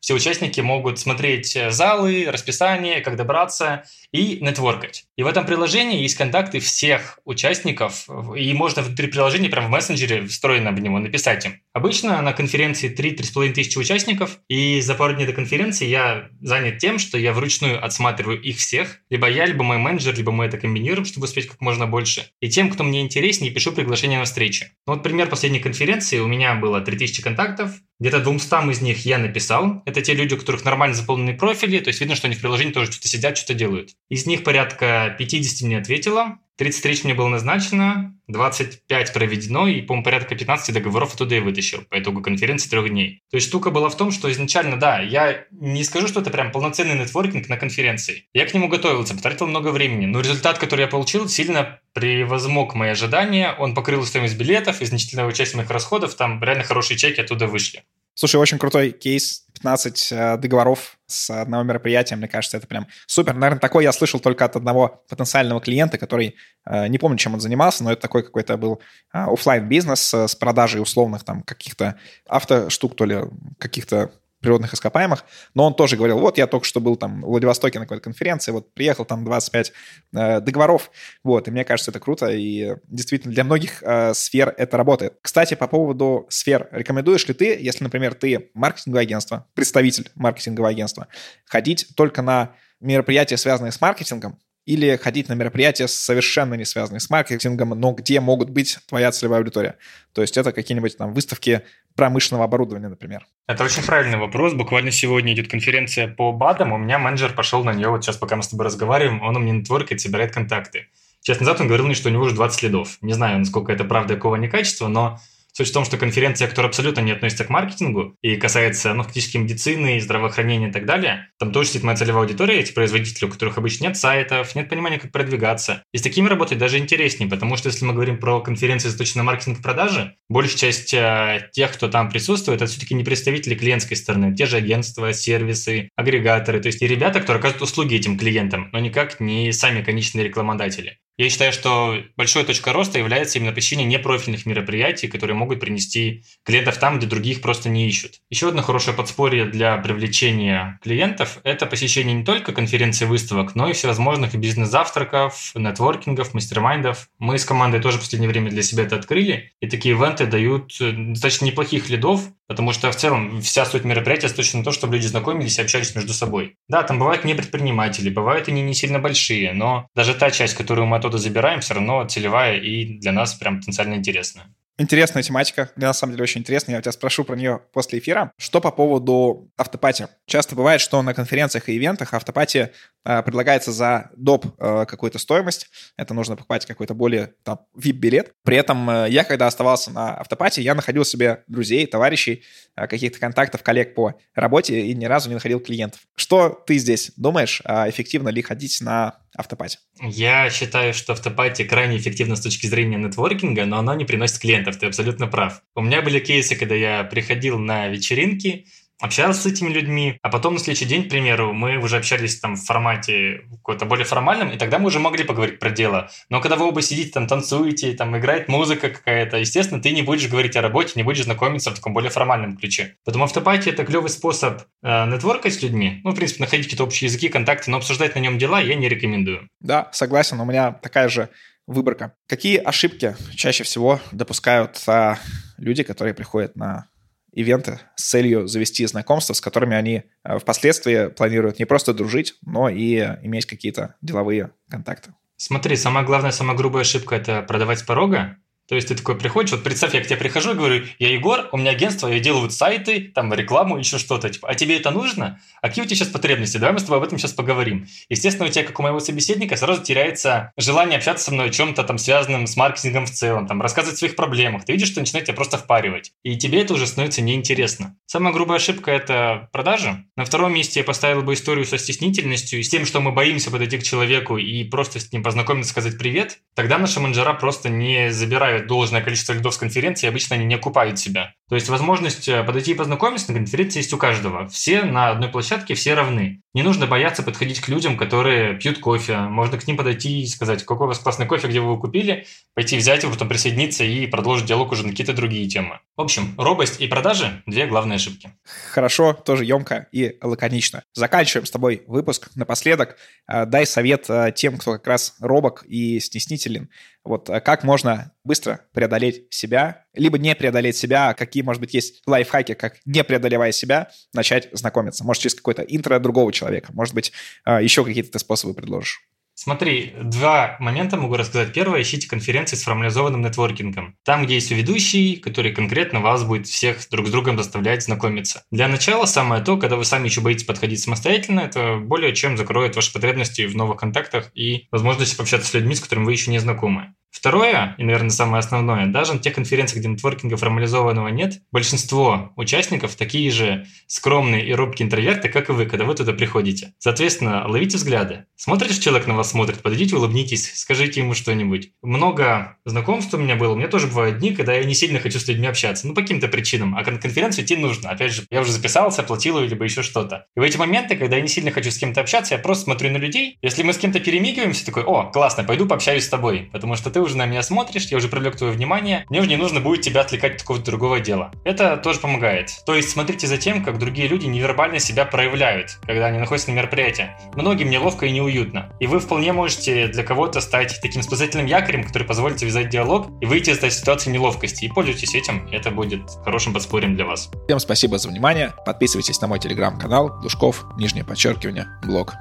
все 0.00 0.14
участники 0.14 0.60
могут 0.60 0.98
смотреть 0.98 1.56
э, 1.56 1.70
залы, 1.70 2.26
расписание, 2.28 3.00
как 3.00 3.16
добраться 3.16 3.84
и 4.12 4.38
нетворкать. 4.40 5.04
И 5.16 5.22
в 5.22 5.26
этом 5.26 5.46
приложении 5.46 6.02
есть 6.02 6.16
контакты 6.16 6.60
всех 6.60 7.18
участников, 7.24 8.06
и 8.36 8.52
можно 8.52 8.82
внутри 8.82 9.08
приложения, 9.08 9.48
прямо 9.48 9.68
в 9.68 9.70
мессенджере, 9.70 10.26
встроенно 10.26 10.70
об 10.70 10.78
него, 10.78 10.98
написать 10.98 11.44
им. 11.44 11.60
Обычно 11.72 12.20
на 12.22 12.32
конференции 12.32 12.94
3-3,5 12.94 13.52
тысячи 13.52 13.78
участников, 13.78 14.38
и 14.48 14.80
за 14.80 14.94
пару 14.94 15.14
дней 15.14 15.26
до 15.26 15.32
конференции 15.32 15.86
я 15.86 16.28
занят 16.40 16.78
тем, 16.78 16.98
что 16.98 17.18
я 17.18 17.32
вручную 17.32 17.84
отсматриваю 17.84 18.40
их 18.40 18.58
всех, 18.58 18.98
либо 19.10 19.28
я, 19.28 19.46
либо 19.46 19.62
мой 19.62 19.78
менеджер, 19.78 20.16
либо 20.16 20.32
мы 20.32 20.46
это 20.46 20.58
комбинируем, 20.58 21.04
чтобы 21.04 21.26
успеть 21.26 21.46
как 21.46 21.60
можно 21.60 21.86
больше. 21.86 22.30
И 22.40 22.48
тем, 22.48 22.70
кто 22.70 22.84
мне 22.84 23.00
интереснее, 23.00 23.52
пишу 23.52 23.72
приглашение 23.72 24.18
на 24.18 24.24
встречу. 24.24 24.66
Ну, 24.86 24.94
вот 24.94 25.02
пример 25.02 25.28
последней 25.28 25.60
конференции. 25.60 26.18
У 26.18 26.26
меня 26.26 26.54
было 26.54 26.80
3000 26.80 27.22
контактов, 27.22 27.72
где-то 28.00 28.20
200 28.20 28.70
из 28.70 28.80
них 28.80 29.04
я 29.04 29.18
написал. 29.18 29.82
Это 29.84 30.00
те 30.00 30.14
люди, 30.14 30.34
у 30.34 30.38
которых 30.38 30.64
нормально 30.64 30.96
заполнены 30.96 31.36
профили, 31.36 31.78
то 31.78 31.88
есть 31.88 32.00
видно, 32.00 32.16
что 32.16 32.26
они 32.26 32.34
в 32.34 32.40
приложении 32.40 32.72
тоже 32.72 32.90
что-то 32.90 33.08
сидят, 33.08 33.36
что-то 33.36 33.54
делают. 33.54 33.90
Из 34.08 34.26
них 34.26 34.42
порядка 34.42 35.14
50 35.18 35.66
мне 35.66 35.78
ответило, 35.78 36.38
30 36.60 36.76
встреч 36.76 37.04
мне 37.04 37.14
было 37.14 37.28
назначено, 37.28 38.14
25 38.28 39.14
проведено, 39.14 39.66
и, 39.66 39.80
по-моему, 39.80 40.04
порядка 40.04 40.34
15 40.34 40.74
договоров 40.74 41.14
оттуда 41.14 41.36
я 41.36 41.40
вытащил 41.40 41.84
по 41.88 41.98
итогу 41.98 42.20
конференции 42.20 42.68
трех 42.68 42.86
дней. 42.90 43.22
То 43.30 43.38
есть 43.38 43.48
штука 43.48 43.70
была 43.70 43.88
в 43.88 43.96
том, 43.96 44.12
что 44.12 44.30
изначально, 44.30 44.76
да, 44.78 45.00
я 45.00 45.46
не 45.52 45.82
скажу, 45.84 46.06
что 46.06 46.20
это 46.20 46.28
прям 46.28 46.52
полноценный 46.52 46.98
нетворкинг 46.98 47.48
на 47.48 47.56
конференции. 47.56 48.26
Я 48.34 48.44
к 48.44 48.52
нему 48.52 48.68
готовился, 48.68 49.14
потратил 49.14 49.46
много 49.46 49.68
времени, 49.68 50.04
но 50.04 50.20
результат, 50.20 50.58
который 50.58 50.82
я 50.82 50.86
получил, 50.86 51.30
сильно 51.30 51.80
превозмог 51.94 52.74
мои 52.74 52.90
ожидания. 52.90 53.56
Он 53.58 53.74
покрыл 53.74 54.04
стоимость 54.04 54.36
билетов 54.36 54.82
и 54.82 54.84
значительную 54.84 55.32
часть 55.32 55.54
моих 55.54 55.70
расходов, 55.70 56.14
там 56.14 56.44
реально 56.44 56.64
хорошие 56.64 56.98
чеки 56.98 57.22
оттуда 57.22 57.46
вышли. 57.46 57.84
Слушай, 58.12 58.36
очень 58.36 58.58
крутой 58.58 58.90
кейс. 58.90 59.46
15 59.60 60.12
э, 60.12 60.36
договоров 60.38 60.98
с 61.06 61.30
одного 61.30 61.62
мероприятия, 61.62 62.16
мне 62.16 62.28
кажется, 62.28 62.56
это 62.56 62.66
прям 62.66 62.86
супер. 63.06 63.34
Наверное, 63.34 63.60
такой 63.60 63.84
я 63.84 63.92
слышал 63.92 64.18
только 64.18 64.44
от 64.44 64.56
одного 64.56 65.04
потенциального 65.08 65.60
клиента, 65.60 65.98
который, 65.98 66.36
э, 66.66 66.88
не 66.88 66.98
помню, 66.98 67.18
чем 67.18 67.34
он 67.34 67.40
занимался, 67.40 67.84
но 67.84 67.92
это 67.92 68.00
такой 68.00 68.22
какой-то 68.22 68.56
был 68.56 68.80
э, 69.12 69.18
офлайн 69.18 69.68
бизнес 69.68 70.14
с 70.14 70.34
продажей 70.34 70.80
условных 70.80 71.24
там 71.24 71.42
каких-то 71.42 71.98
автоштук, 72.26 72.96
то 72.96 73.04
ли 73.04 73.18
каких-то 73.58 74.12
природных 74.40 74.74
ископаемых, 74.74 75.24
но 75.54 75.66
он 75.66 75.74
тоже 75.74 75.96
говорил, 75.96 76.18
вот 76.18 76.38
я 76.38 76.46
только 76.46 76.66
что 76.66 76.80
был 76.80 76.96
там 76.96 77.22
в 77.22 77.26
Владивостоке 77.26 77.78
на 77.78 77.84
какой-то 77.84 78.02
конференции, 78.02 78.52
вот 78.52 78.72
приехал 78.74 79.04
там 79.04 79.24
25 79.24 79.72
э, 80.12 80.40
договоров, 80.40 80.90
вот, 81.22 81.48
и 81.48 81.50
мне 81.50 81.64
кажется, 81.64 81.90
это 81.90 82.00
круто, 82.00 82.28
и 82.28 82.76
действительно 82.88 83.32
для 83.32 83.44
многих 83.44 83.82
э, 83.82 84.14
сфер 84.14 84.54
это 84.56 84.76
работает. 84.76 85.18
Кстати, 85.22 85.54
по 85.54 85.68
поводу 85.68 86.26
сфер, 86.30 86.68
рекомендуешь 86.72 87.26
ли 87.28 87.34
ты, 87.34 87.58
если, 87.60 87.84
например, 87.84 88.14
ты 88.14 88.50
маркетинговое 88.54 89.02
агентство, 89.02 89.46
представитель 89.54 90.10
маркетингового 90.14 90.70
агентства, 90.70 91.08
ходить 91.44 91.88
только 91.94 92.22
на 92.22 92.54
мероприятия, 92.80 93.36
связанные 93.36 93.72
с 93.72 93.80
маркетингом, 93.80 94.38
или 94.66 94.96
ходить 94.96 95.28
на 95.28 95.34
мероприятия, 95.34 95.88
совершенно 95.88 96.54
не 96.54 96.64
связанные 96.64 97.00
с 97.00 97.10
маркетингом, 97.10 97.70
но 97.70 97.92
где 97.92 98.20
могут 98.20 98.50
быть 98.50 98.78
твоя 98.86 99.10
целевая 99.10 99.40
аудитория. 99.40 99.76
То 100.12 100.22
есть 100.22 100.36
это 100.36 100.52
какие-нибудь 100.52 100.96
там 100.96 101.12
выставки 101.14 101.62
промышленного 101.96 102.44
оборудования, 102.44 102.88
например. 102.88 103.26
Это 103.46 103.64
очень 103.64 103.82
правильный 103.82 104.18
вопрос. 104.18 104.54
Буквально 104.54 104.90
сегодня 104.90 105.32
идет 105.32 105.50
конференция 105.50 106.08
по 106.08 106.32
БАДам. 106.32 106.72
У 106.72 106.78
меня 106.78 106.98
менеджер 106.98 107.32
пошел 107.32 107.64
на 107.64 107.72
нее, 107.72 107.88
вот 107.88 108.04
сейчас, 108.04 108.16
пока 108.16 108.36
мы 108.36 108.42
с 108.42 108.48
тобой 108.48 108.66
разговариваем, 108.66 109.22
он 109.22 109.36
у 109.36 109.40
меня 109.40 109.52
нетворкает, 109.54 110.00
собирает 110.00 110.32
контакты. 110.32 110.86
Час 111.22 111.38
назад 111.40 111.60
он 111.60 111.66
говорил 111.66 111.86
мне, 111.86 111.94
что 111.94 112.08
у 112.08 112.12
него 112.12 112.24
уже 112.24 112.34
20 112.34 112.58
следов. 112.58 112.98
Не 113.02 113.12
знаю, 113.12 113.38
насколько 113.38 113.72
это 113.72 113.84
правда, 113.84 114.14
какого 114.14 114.36
не 114.36 114.48
качества, 114.48 114.88
но 114.88 115.20
Суть 115.60 115.68
в 115.68 115.72
том, 115.74 115.84
что 115.84 115.98
конференция, 115.98 116.48
которая 116.48 116.70
абсолютно 116.70 117.02
не 117.02 117.12
относится 117.12 117.44
к 117.44 117.50
маркетингу 117.50 118.16
и 118.22 118.36
касается 118.36 118.94
ну, 118.94 119.02
фактически 119.02 119.36
медицины, 119.36 120.00
здравоохранения 120.00 120.70
и 120.70 120.72
так 120.72 120.86
далее, 120.86 121.28
там 121.38 121.52
тоже 121.52 121.68
сидит 121.68 121.82
моя 121.82 121.98
целевая 121.98 122.22
аудитория, 122.22 122.60
эти 122.60 122.72
производители, 122.72 123.26
у 123.26 123.28
которых 123.28 123.58
обычно 123.58 123.88
нет 123.88 123.98
сайтов, 123.98 124.54
нет 124.54 124.70
понимания, 124.70 124.98
как 124.98 125.12
продвигаться. 125.12 125.82
И 125.92 125.98
с 125.98 126.00
такими 126.00 126.28
работать 126.28 126.56
даже 126.56 126.78
интереснее, 126.78 127.28
потому 127.28 127.58
что 127.58 127.68
если 127.68 127.84
мы 127.84 127.92
говорим 127.92 128.16
про 128.16 128.40
конференции, 128.40 128.88
заточенные 128.88 129.22
на 129.22 129.26
маркетинг 129.26 129.58
и 129.58 129.62
продажи, 129.62 130.14
большая 130.30 130.56
часть 130.56 130.94
э, 130.94 131.50
тех, 131.52 131.74
кто 131.74 131.88
там 131.88 132.08
присутствует, 132.08 132.62
это 132.62 132.70
все-таки 132.70 132.94
не 132.94 133.04
представители 133.04 133.54
клиентской 133.54 133.98
стороны, 133.98 134.34
те 134.34 134.46
же 134.46 134.56
агентства, 134.56 135.12
сервисы, 135.12 135.90
агрегаторы, 135.94 136.60
то 136.60 136.68
есть 136.68 136.80
и 136.80 136.86
ребята, 136.86 137.20
которые 137.20 137.40
оказывают 137.40 137.64
услуги 137.64 137.96
этим 137.96 138.16
клиентам, 138.16 138.70
но 138.72 138.78
никак 138.78 139.20
не 139.20 139.52
сами 139.52 139.82
конечные 139.82 140.24
рекламодатели. 140.24 140.96
Я 141.20 141.28
считаю, 141.28 141.52
что 141.52 141.98
большой 142.16 142.44
точкой 142.44 142.72
роста 142.72 142.98
является 142.98 143.38
именно 143.38 143.52
посещение 143.52 143.86
непрофильных 143.86 144.46
мероприятий, 144.46 145.06
которые 145.06 145.36
могут 145.36 145.60
принести 145.60 146.24
клиентов 146.46 146.78
там, 146.78 146.96
где 146.96 147.06
других 147.06 147.42
просто 147.42 147.68
не 147.68 147.86
ищут. 147.86 148.22
Еще 148.30 148.48
одно 148.48 148.62
хорошее 148.62 148.96
подспорье 148.96 149.44
для 149.44 149.76
привлечения 149.76 150.80
клиентов– 150.82 151.40
это 151.44 151.66
посещение 151.66 152.14
не 152.14 152.24
только 152.24 152.54
конференций 152.54 153.06
выставок, 153.06 153.54
но 153.54 153.68
и 153.68 153.74
всевозможных 153.74 154.34
бизнес-завтраков, 154.34 155.52
нетворкингов, 155.54 156.32
мастер-майндов. 156.32 157.10
Мы 157.18 157.38
с 157.38 157.44
командой 157.44 157.82
тоже 157.82 157.98
в 157.98 158.00
последнее 158.00 158.30
время 158.30 158.48
для 158.48 158.62
себя 158.62 158.84
это 158.84 158.96
открыли, 158.96 159.52
и 159.60 159.68
такие 159.68 159.94
ивенты 159.94 160.24
дают 160.24 160.74
э, 160.80 160.90
достаточно 160.90 161.44
неплохих 161.44 161.90
лидов, 161.90 162.22
потому 162.50 162.72
что 162.72 162.90
в 162.90 162.96
целом 162.96 163.42
вся 163.42 163.66
суть 163.66 163.84
мероприятия 163.84 164.28
точно 164.28 164.64
то, 164.64 164.72
чтобы 164.72 164.94
люди 164.96 165.06
знакомились 165.06 165.58
и 165.58 165.62
общались 165.62 165.94
между 165.94 166.14
собой. 166.14 166.56
Да, 166.66 166.82
там 166.82 166.98
бывают 166.98 167.24
не 167.24 167.34
предприниматели, 167.34 168.08
бывают 168.08 168.48
они 168.48 168.62
не 168.62 168.74
сильно 168.74 168.98
большие, 168.98 169.52
но 169.52 169.86
даже 169.94 170.14
та 170.14 170.30
часть, 170.30 170.54
которую 170.54 170.86
мы 170.86 170.96
оттуда 171.10 171.22
забираем, 171.22 171.60
все 171.60 171.74
равно 171.74 172.04
целевая 172.06 172.58
и 172.58 172.98
для 172.98 173.12
нас 173.12 173.34
прям 173.34 173.58
потенциально 173.58 173.94
интересная. 173.94 174.46
Интересная 174.78 175.22
тематика, 175.22 175.70
мне 175.76 175.86
на 175.88 175.92
самом 175.92 176.14
деле 176.14 176.22
очень 176.22 176.40
интересная. 176.40 176.76
Я 176.76 176.80
тебя 176.80 176.92
спрошу 176.92 177.22
про 177.22 177.36
нее 177.36 177.60
после 177.74 177.98
эфира. 177.98 178.32
Что 178.38 178.62
по 178.62 178.70
поводу 178.70 179.52
автопати? 179.58 180.08
Часто 180.26 180.56
бывает, 180.56 180.80
что 180.80 181.02
на 181.02 181.12
конференциях 181.12 181.68
и 181.68 181.76
ивентах 181.76 182.14
автопати 182.14 182.70
э, 183.04 183.22
предлагается 183.22 183.72
за 183.72 184.10
доп 184.16 184.46
э, 184.58 184.86
какую-то 184.88 185.18
стоимость. 185.18 185.68
Это 185.98 186.14
нужно 186.14 186.34
покупать 186.34 186.64
какой-то 186.64 186.94
более 186.94 187.34
там 187.42 187.58
VIP-билет. 187.76 188.32
При 188.42 188.56
этом 188.56 188.88
э, 188.88 189.10
я, 189.10 189.24
когда 189.24 189.48
оставался 189.48 189.90
на 189.90 190.14
автопати, 190.14 190.60
я 190.60 190.74
находил 190.74 191.04
себе 191.04 191.44
друзей, 191.46 191.86
товарищей, 191.86 192.42
э, 192.74 192.86
каких-то 192.86 193.18
контактов, 193.18 193.62
коллег 193.62 193.94
по 193.94 194.14
работе 194.34 194.80
и 194.80 194.94
ни 194.94 195.04
разу 195.04 195.28
не 195.28 195.34
находил 195.34 195.60
клиентов. 195.60 196.00
Что 196.16 196.48
ты 196.66 196.78
здесь 196.78 197.12
думаешь? 197.18 197.60
Э, 197.66 197.90
эффективно 197.90 198.30
ли 198.30 198.40
ходить 198.40 198.80
на 198.80 199.19
автопати? 199.36 199.78
Я 200.02 200.50
считаю, 200.50 200.94
что 200.94 201.12
автопати 201.12 201.64
крайне 201.64 201.96
эффективно 201.96 202.36
с 202.36 202.40
точки 202.40 202.66
зрения 202.66 202.96
нетворкинга, 202.96 203.66
но 203.66 203.78
оно 203.78 203.94
не 203.94 204.04
приносит 204.04 204.38
клиентов, 204.38 204.76
ты 204.76 204.86
абсолютно 204.86 205.26
прав. 205.26 205.62
У 205.74 205.82
меня 205.82 206.02
были 206.02 206.20
кейсы, 206.20 206.56
когда 206.56 206.74
я 206.74 207.04
приходил 207.04 207.58
на 207.58 207.88
вечеринки, 207.88 208.66
общался 209.00 209.42
с 209.42 209.46
этими 209.46 209.70
людьми, 209.70 210.18
а 210.22 210.28
потом 210.28 210.54
на 210.54 210.60
следующий 210.60 210.84
день, 210.84 211.04
к 211.04 211.08
примеру, 211.08 211.52
мы 211.52 211.78
уже 211.78 211.96
общались 211.96 212.38
там 212.38 212.56
в 212.56 212.64
формате 212.64 213.42
какой-то 213.50 213.84
более 213.86 214.04
формальном, 214.04 214.50
и 214.50 214.58
тогда 214.58 214.78
мы 214.78 214.86
уже 214.86 214.98
могли 214.98 215.24
поговорить 215.24 215.58
про 215.58 215.70
дело. 215.70 216.10
Но 216.28 216.40
когда 216.40 216.56
вы 216.56 216.66
оба 216.66 216.82
сидите, 216.82 217.10
там 217.10 217.26
танцуете, 217.26 217.92
там 217.92 218.16
играет 218.16 218.48
музыка 218.48 218.90
какая-то, 218.90 219.38
естественно, 219.38 219.80
ты 219.80 219.92
не 219.92 220.02
будешь 220.02 220.28
говорить 220.28 220.56
о 220.56 220.62
работе, 220.62 220.92
не 220.96 221.02
будешь 221.02 221.24
знакомиться 221.24 221.70
в 221.70 221.74
таком 221.74 221.92
более 221.92 222.10
формальном 222.10 222.56
ключе. 222.56 222.96
Поэтому 223.04 223.24
автопати— 223.24 223.68
это 223.70 223.84
клевый 223.84 224.10
способ 224.10 224.62
э, 224.82 225.06
нетворкать 225.06 225.54
с 225.54 225.62
людьми, 225.62 226.00
ну, 226.04 226.10
в 226.10 226.14
принципе, 226.14 226.42
находить 226.44 226.66
какие-то 226.66 226.84
общие 226.84 227.08
языки, 227.08 227.28
контакты, 227.28 227.70
но 227.70 227.78
обсуждать 227.78 228.14
на 228.14 228.20
нем 228.20 228.38
дела 228.38 228.60
я 228.60 228.74
не 228.74 228.88
рекомендую. 228.88 229.48
Да, 229.60 229.88
согласен, 229.92 230.40
у 230.40 230.44
меня 230.44 230.72
такая 230.72 231.08
же 231.08 231.28
выборка. 231.66 232.14
Какие 232.26 232.58
ошибки 232.58 233.16
чаще 233.34 233.64
всего 233.64 234.00
допускают 234.12 234.82
а, 234.86 235.18
люди, 235.56 235.82
которые 235.82 236.14
приходят 236.14 236.56
на 236.56 236.88
ивенты 237.32 237.80
с 237.96 238.10
целью 238.10 238.46
завести 238.46 238.86
знакомства, 238.86 239.34
с 239.34 239.40
которыми 239.40 239.76
они 239.76 240.04
э, 240.24 240.38
впоследствии 240.38 241.08
планируют 241.08 241.58
не 241.58 241.64
просто 241.64 241.94
дружить, 241.94 242.34
но 242.42 242.68
и 242.68 242.96
иметь 243.22 243.46
какие-то 243.46 243.96
деловые 244.02 244.50
контакты. 244.68 245.14
Смотри, 245.36 245.76
самая 245.76 246.04
главная, 246.04 246.32
самая 246.32 246.56
грубая 246.56 246.82
ошибка– 246.82 247.14
это 247.16 247.42
продавать 247.42 247.78
с 247.78 247.82
порога. 247.82 248.36
То 248.70 248.76
есть 248.76 248.86
ты 248.86 248.94
такой 248.94 249.18
приходишь, 249.18 249.50
вот 249.50 249.64
представь, 249.64 249.94
я 249.94 250.00
к 250.00 250.06
тебе 250.06 250.16
прихожу 250.16 250.52
и 250.52 250.54
говорю, 250.54 250.84
я 251.00 251.12
Егор, 251.12 251.48
у 251.50 251.56
меня 251.56 251.72
агентство, 251.72 252.06
я 252.06 252.20
делаю 252.20 252.50
сайты, 252.50 253.10
там 253.12 253.34
рекламу, 253.34 253.76
еще 253.76 253.98
что-то. 253.98 254.30
Типа, 254.30 254.48
а 254.48 254.54
тебе 254.54 254.76
это 254.76 254.92
нужно? 254.92 255.40
А 255.60 255.68
какие 255.68 255.82
у 255.82 255.88
тебя 255.88 255.96
сейчас 255.96 256.06
потребности? 256.06 256.56
Давай 256.56 256.74
мы 256.74 256.78
с 256.78 256.84
тобой 256.84 256.98
об 256.98 257.04
этом 257.04 257.18
сейчас 257.18 257.32
поговорим. 257.32 257.88
Естественно, 258.08 258.46
у 258.46 258.48
тебя, 258.48 258.62
как 258.62 258.78
у 258.78 258.84
моего 258.84 259.00
собеседника, 259.00 259.56
сразу 259.56 259.82
теряется 259.82 260.52
желание 260.56 260.98
общаться 260.98 261.24
со 261.24 261.32
мной 261.32 261.46
о 261.46 261.50
чем-то 261.50 261.82
там 261.82 261.98
связанном 261.98 262.46
с 262.46 262.56
маркетингом 262.56 263.06
в 263.06 263.10
целом, 263.10 263.48
там, 263.48 263.60
рассказывать 263.60 263.96
о 263.96 263.98
своих 263.98 264.14
проблемах. 264.14 264.64
Ты 264.64 264.74
видишь, 264.74 264.90
что 264.90 265.00
начинает 265.00 265.26
тебя 265.26 265.34
просто 265.34 265.58
впаривать. 265.58 266.12
И 266.22 266.36
тебе 266.36 266.62
это 266.62 266.74
уже 266.74 266.86
становится 266.86 267.22
неинтересно. 267.22 267.96
Самая 268.06 268.32
грубая 268.32 268.58
ошибка– 268.58 268.90
это 268.92 269.48
продажи. 269.52 270.04
На 270.16 270.24
втором 270.24 270.54
месте 270.54 270.78
я 270.78 270.84
поставил 270.84 271.22
бы 271.22 271.34
историю 271.34 271.64
со 271.64 271.76
стеснительностью 271.76 272.60
и 272.60 272.62
с 272.62 272.68
тем, 272.68 272.86
что 272.86 273.00
мы 273.00 273.10
боимся 273.10 273.50
подойти 273.50 273.78
к 273.78 273.82
человеку 273.82 274.36
и 274.36 274.62
просто 274.62 275.00
с 275.00 275.10
ним 275.10 275.24
познакомиться, 275.24 275.72
сказать 275.72 275.98
привет. 275.98 276.38
Тогда 276.54 276.78
наши 276.78 277.00
менеджера 277.00 277.32
просто 277.32 277.68
не 277.68 278.12
забирают 278.12 278.59
должное 278.60 279.02
количество 279.02 279.32
лидов 279.32 279.54
с 279.54 279.58
конференции, 279.58 280.08
обычно 280.08 280.36
они 280.36 280.44
не 280.44 280.54
окупают 280.54 280.98
себя. 280.98 281.34
То 281.50 281.56
есть 281.56 281.68
возможность 281.68 282.28
э, 282.28 282.44
подойти 282.44 282.70
и 282.70 282.74
познакомиться 282.74 283.32
на 283.32 283.38
конференции 283.38 283.80
есть 283.80 283.92
у 283.92 283.98
каждого. 283.98 284.46
Все 284.46 284.84
на 284.84 285.10
одной 285.10 285.28
площадке, 285.28 285.74
все 285.74 285.94
равны. 285.94 286.42
Не 286.54 286.62
нужно 286.62 286.86
бояться 286.86 287.24
подходить 287.24 287.60
к 287.60 287.68
людям, 287.68 287.96
которые 287.96 288.54
пьют 288.54 288.78
кофе. 288.78 289.18
Можно 289.18 289.58
к 289.58 289.66
ним 289.66 289.76
подойти 289.76 290.22
и 290.22 290.26
сказать, 290.28 290.64
какой 290.64 290.86
у 290.86 290.88
вас 290.88 291.00
классный 291.00 291.26
кофе, 291.26 291.48
где 291.48 291.58
вы 291.58 291.66
его 291.66 291.76
купили, 291.76 292.24
пойти 292.54 292.76
взять 292.76 293.02
его, 293.02 293.12
потом 293.12 293.28
присоединиться 293.28 293.82
и 293.82 294.06
продолжить 294.06 294.46
диалог 294.46 294.70
уже 294.70 294.84
на 294.84 294.90
какие-то 294.90 295.12
другие 295.12 295.48
темы. 295.48 295.80
В 295.96 296.02
общем, 296.02 296.34
робость 296.38 296.80
и 296.80 296.86
продажи– 296.86 297.42
две 297.46 297.66
главные 297.66 297.96
ошибки. 297.96 298.32
Хорошо, 298.70 299.12
тоже 299.12 299.44
емко 299.44 299.88
и 299.90 300.18
лаконично. 300.22 300.84
Заканчиваем 300.94 301.46
с 301.46 301.50
тобой 301.50 301.82
выпуск. 301.88 302.30
Напоследок 302.36 302.96
э, 303.26 303.44
дай 303.44 303.66
совет 303.66 304.08
э, 304.08 304.32
тем, 304.36 304.56
кто 304.56 304.72
как 304.74 304.86
раз 304.86 305.16
робок 305.18 305.64
и 305.66 305.98
стеснителен. 305.98 306.70
Вот 307.02 307.30
как 307.44 307.64
можно 307.64 308.12
быстро 308.24 308.60
преодолеть 308.72 309.24
себя, 309.30 309.86
либо 309.94 310.18
не 310.18 310.34
преодолеть 310.34 310.76
себя, 310.76 311.10
а 311.10 311.14
какие, 311.14 311.42
может 311.42 311.60
быть, 311.60 311.74
есть 311.74 312.02
лайфхаки, 312.06 312.54
как 312.54 312.78
не 312.84 313.04
преодолевая 313.04 313.52
себя, 313.52 313.90
начать 314.12 314.48
знакомиться. 314.52 315.04
Может, 315.04 315.22
через 315.22 315.34
какое-то 315.34 315.62
интро 315.62 315.98
другого 315.98 316.32
человека, 316.32 316.70
может 316.72 316.94
быть, 316.94 317.12
а, 317.44 317.60
еще 317.60 317.84
какие-то 317.84 318.18
способы 318.18 318.54
предложишь. 318.54 319.00
Смотри, 319.42 319.94
два 320.02 320.58
момента 320.60 320.98
могу 320.98 321.16
рассказать. 321.16 321.54
Первое, 321.54 321.80
ищите 321.80 322.06
конференции 322.06 322.56
с 322.56 322.62
формализованным 322.62 323.22
нетворкингом. 323.22 323.96
Там, 324.04 324.26
где 324.26 324.34
есть 324.34 324.50
ведущий, 324.50 325.16
который 325.16 325.54
конкретно 325.54 326.00
вас 326.00 326.24
будет 326.24 326.46
всех 326.46 326.86
друг 326.90 327.06
с 327.06 327.10
другом 327.10 327.38
заставлять 327.38 327.82
знакомиться. 327.82 328.44
Для 328.50 328.68
начала 328.68 329.06
самое 329.06 329.42
то, 329.42 329.56
когда 329.56 329.76
вы 329.76 329.86
сами 329.86 330.08
еще 330.08 330.20
боитесь 330.20 330.44
подходить 330.44 330.82
самостоятельно, 330.82 331.40
это 331.40 331.78
более 331.78 332.14
чем 332.14 332.36
закроет 332.36 332.76
ваши 332.76 332.92
потребности 332.92 333.46
в 333.46 333.56
новых 333.56 333.80
контактах 333.80 334.30
и 334.34 334.68
возможности 334.70 335.16
пообщаться 335.16 335.48
с 335.48 335.54
людьми, 335.54 335.74
с 335.74 335.80
которыми 335.80 336.04
вы 336.04 336.12
еще 336.12 336.30
не 336.30 336.38
знакомы. 336.38 336.94
Второе, 337.10 337.74
и, 337.76 337.82
наверное, 337.82 338.10
самое 338.10 338.38
основное, 338.38 338.86
даже 338.86 339.14
на 339.14 339.18
тех 339.18 339.34
конференциях, 339.34 339.80
где 339.80 339.88
нетворкинга 339.88 340.36
формализованного 340.36 341.08
нет, 341.08 341.40
большинство 341.50 342.32
участников 342.36 342.94
такие 342.94 343.30
же 343.30 343.66
скромные 343.88 344.46
и 344.46 344.52
робкие 344.54 344.86
интроверты, 344.86 345.28
как 345.28 345.48
и 345.48 345.52
вы, 345.52 345.66
когда 345.66 345.84
вы 345.84 345.94
туда 345.94 346.12
приходите. 346.12 346.72
Соответственно, 346.78 347.46
ловите 347.46 347.76
взгляды. 347.76 348.26
Смотрите, 348.36 348.74
что 348.74 348.84
человек 348.84 349.06
на 349.06 349.14
вас 349.14 349.30
смотрит, 349.30 349.60
подойдите, 349.60 349.96
улыбнитесь, 349.96 350.52
скажите 350.54 351.00
ему 351.00 351.14
что-нибудь. 351.14 351.72
Много 351.82 352.56
знакомств 352.64 353.12
у 353.12 353.18
меня 353.18 353.36
было, 353.36 353.52
у 353.52 353.56
меня 353.56 353.68
тоже 353.68 353.88
бывают 353.88 354.18
дни, 354.18 354.34
когда 354.34 354.54
я 354.54 354.64
не 354.64 354.74
сильно 354.74 355.00
хочу 355.00 355.18
с 355.18 355.26
людьми 355.26 355.46
общаться, 355.46 355.86
ну, 355.86 355.94
по 355.94 356.02
каким-то 356.02 356.28
причинам, 356.28 356.76
а 356.76 356.90
на 356.90 356.98
конференцию 356.98 357.44
идти 357.44 357.56
нужно. 357.56 357.90
Опять 357.90 358.12
же, 358.12 358.22
я 358.30 358.40
уже 358.40 358.52
записался, 358.52 359.02
оплатил 359.02 359.40
либо 359.40 359.64
еще 359.64 359.82
что-то. 359.82 360.26
И 360.36 360.40
в 360.40 360.42
эти 360.42 360.56
моменты, 360.56 360.96
когда 360.96 361.16
я 361.16 361.22
не 361.22 361.28
сильно 361.28 361.50
хочу 361.50 361.70
с 361.70 361.78
кем-то 361.78 362.00
общаться, 362.00 362.34
я 362.34 362.40
просто 362.40 362.64
смотрю 362.64 362.90
на 362.90 362.98
людей. 362.98 363.36
Если 363.42 363.62
мы 363.62 363.72
с 363.72 363.78
кем-то 363.78 364.00
перемигиваемся, 364.00 364.64
такой, 364.64 364.84
о, 364.84 365.10
классно, 365.10 365.44
пойду 365.44 365.66
пообщаюсь 365.66 366.04
с 366.04 366.08
тобой, 366.08 366.48
потому 366.52 366.76
что 366.76 366.90
ты 366.90 366.99
ты 367.00 367.04
уже 367.04 367.16
на 367.16 367.24
меня 367.24 367.42
смотришь, 367.42 367.86
я 367.86 367.96
уже 367.96 368.08
привлек 368.08 368.36
твое 368.36 368.52
внимание, 368.52 369.06
мне 369.08 369.20
уже 369.20 369.28
не 369.30 369.36
нужно 369.36 369.60
будет 369.60 369.80
тебя 369.80 370.02
отвлекать 370.02 370.34
от 370.34 370.40
какого-то 370.42 370.66
другого 370.66 371.00
дела. 371.00 371.32
Это 371.44 371.78
тоже 371.78 371.98
помогает. 371.98 372.50
То 372.66 372.74
есть 372.74 372.90
смотрите 372.90 373.26
за 373.26 373.38
тем, 373.38 373.64
как 373.64 373.78
другие 373.78 374.06
люди 374.06 374.26
невербально 374.26 374.80
себя 374.80 375.06
проявляют, 375.06 375.78
когда 375.86 376.06
они 376.06 376.18
находятся 376.18 376.50
на 376.50 376.56
мероприятии. 376.56 377.08
Многим 377.34 377.70
неловко 377.70 378.04
и 378.04 378.10
неуютно. 378.10 378.70
И 378.80 378.86
вы 378.86 379.00
вполне 379.00 379.32
можете 379.32 379.88
для 379.88 380.04
кого-то 380.04 380.42
стать 380.42 380.78
таким 380.82 381.02
спасательным 381.02 381.46
якорем, 381.46 381.84
который 381.84 382.06
позволит 382.06 382.38
завязать 382.38 382.68
диалог 382.68 383.08
и 383.22 383.24
выйти 383.24 383.48
из 383.48 383.56
этой 383.56 383.70
ситуации 383.70 384.10
неловкости. 384.10 384.66
И 384.66 384.68
пользуйтесь 384.68 385.14
этим, 385.14 385.48
это 385.50 385.70
будет 385.70 386.02
хорошим 386.22 386.52
подспорьем 386.52 386.96
для 386.96 387.06
вас. 387.06 387.30
Всем 387.46 387.60
спасибо 387.60 387.96
за 387.96 388.08
внимание. 388.08 388.52
Подписывайтесь 388.66 389.18
на 389.22 389.26
мой 389.26 389.38
телеграм-канал 389.38 390.20
Душков, 390.20 390.66
нижнее 390.76 391.04
подчеркивание, 391.04 391.66
блог. 391.82 392.12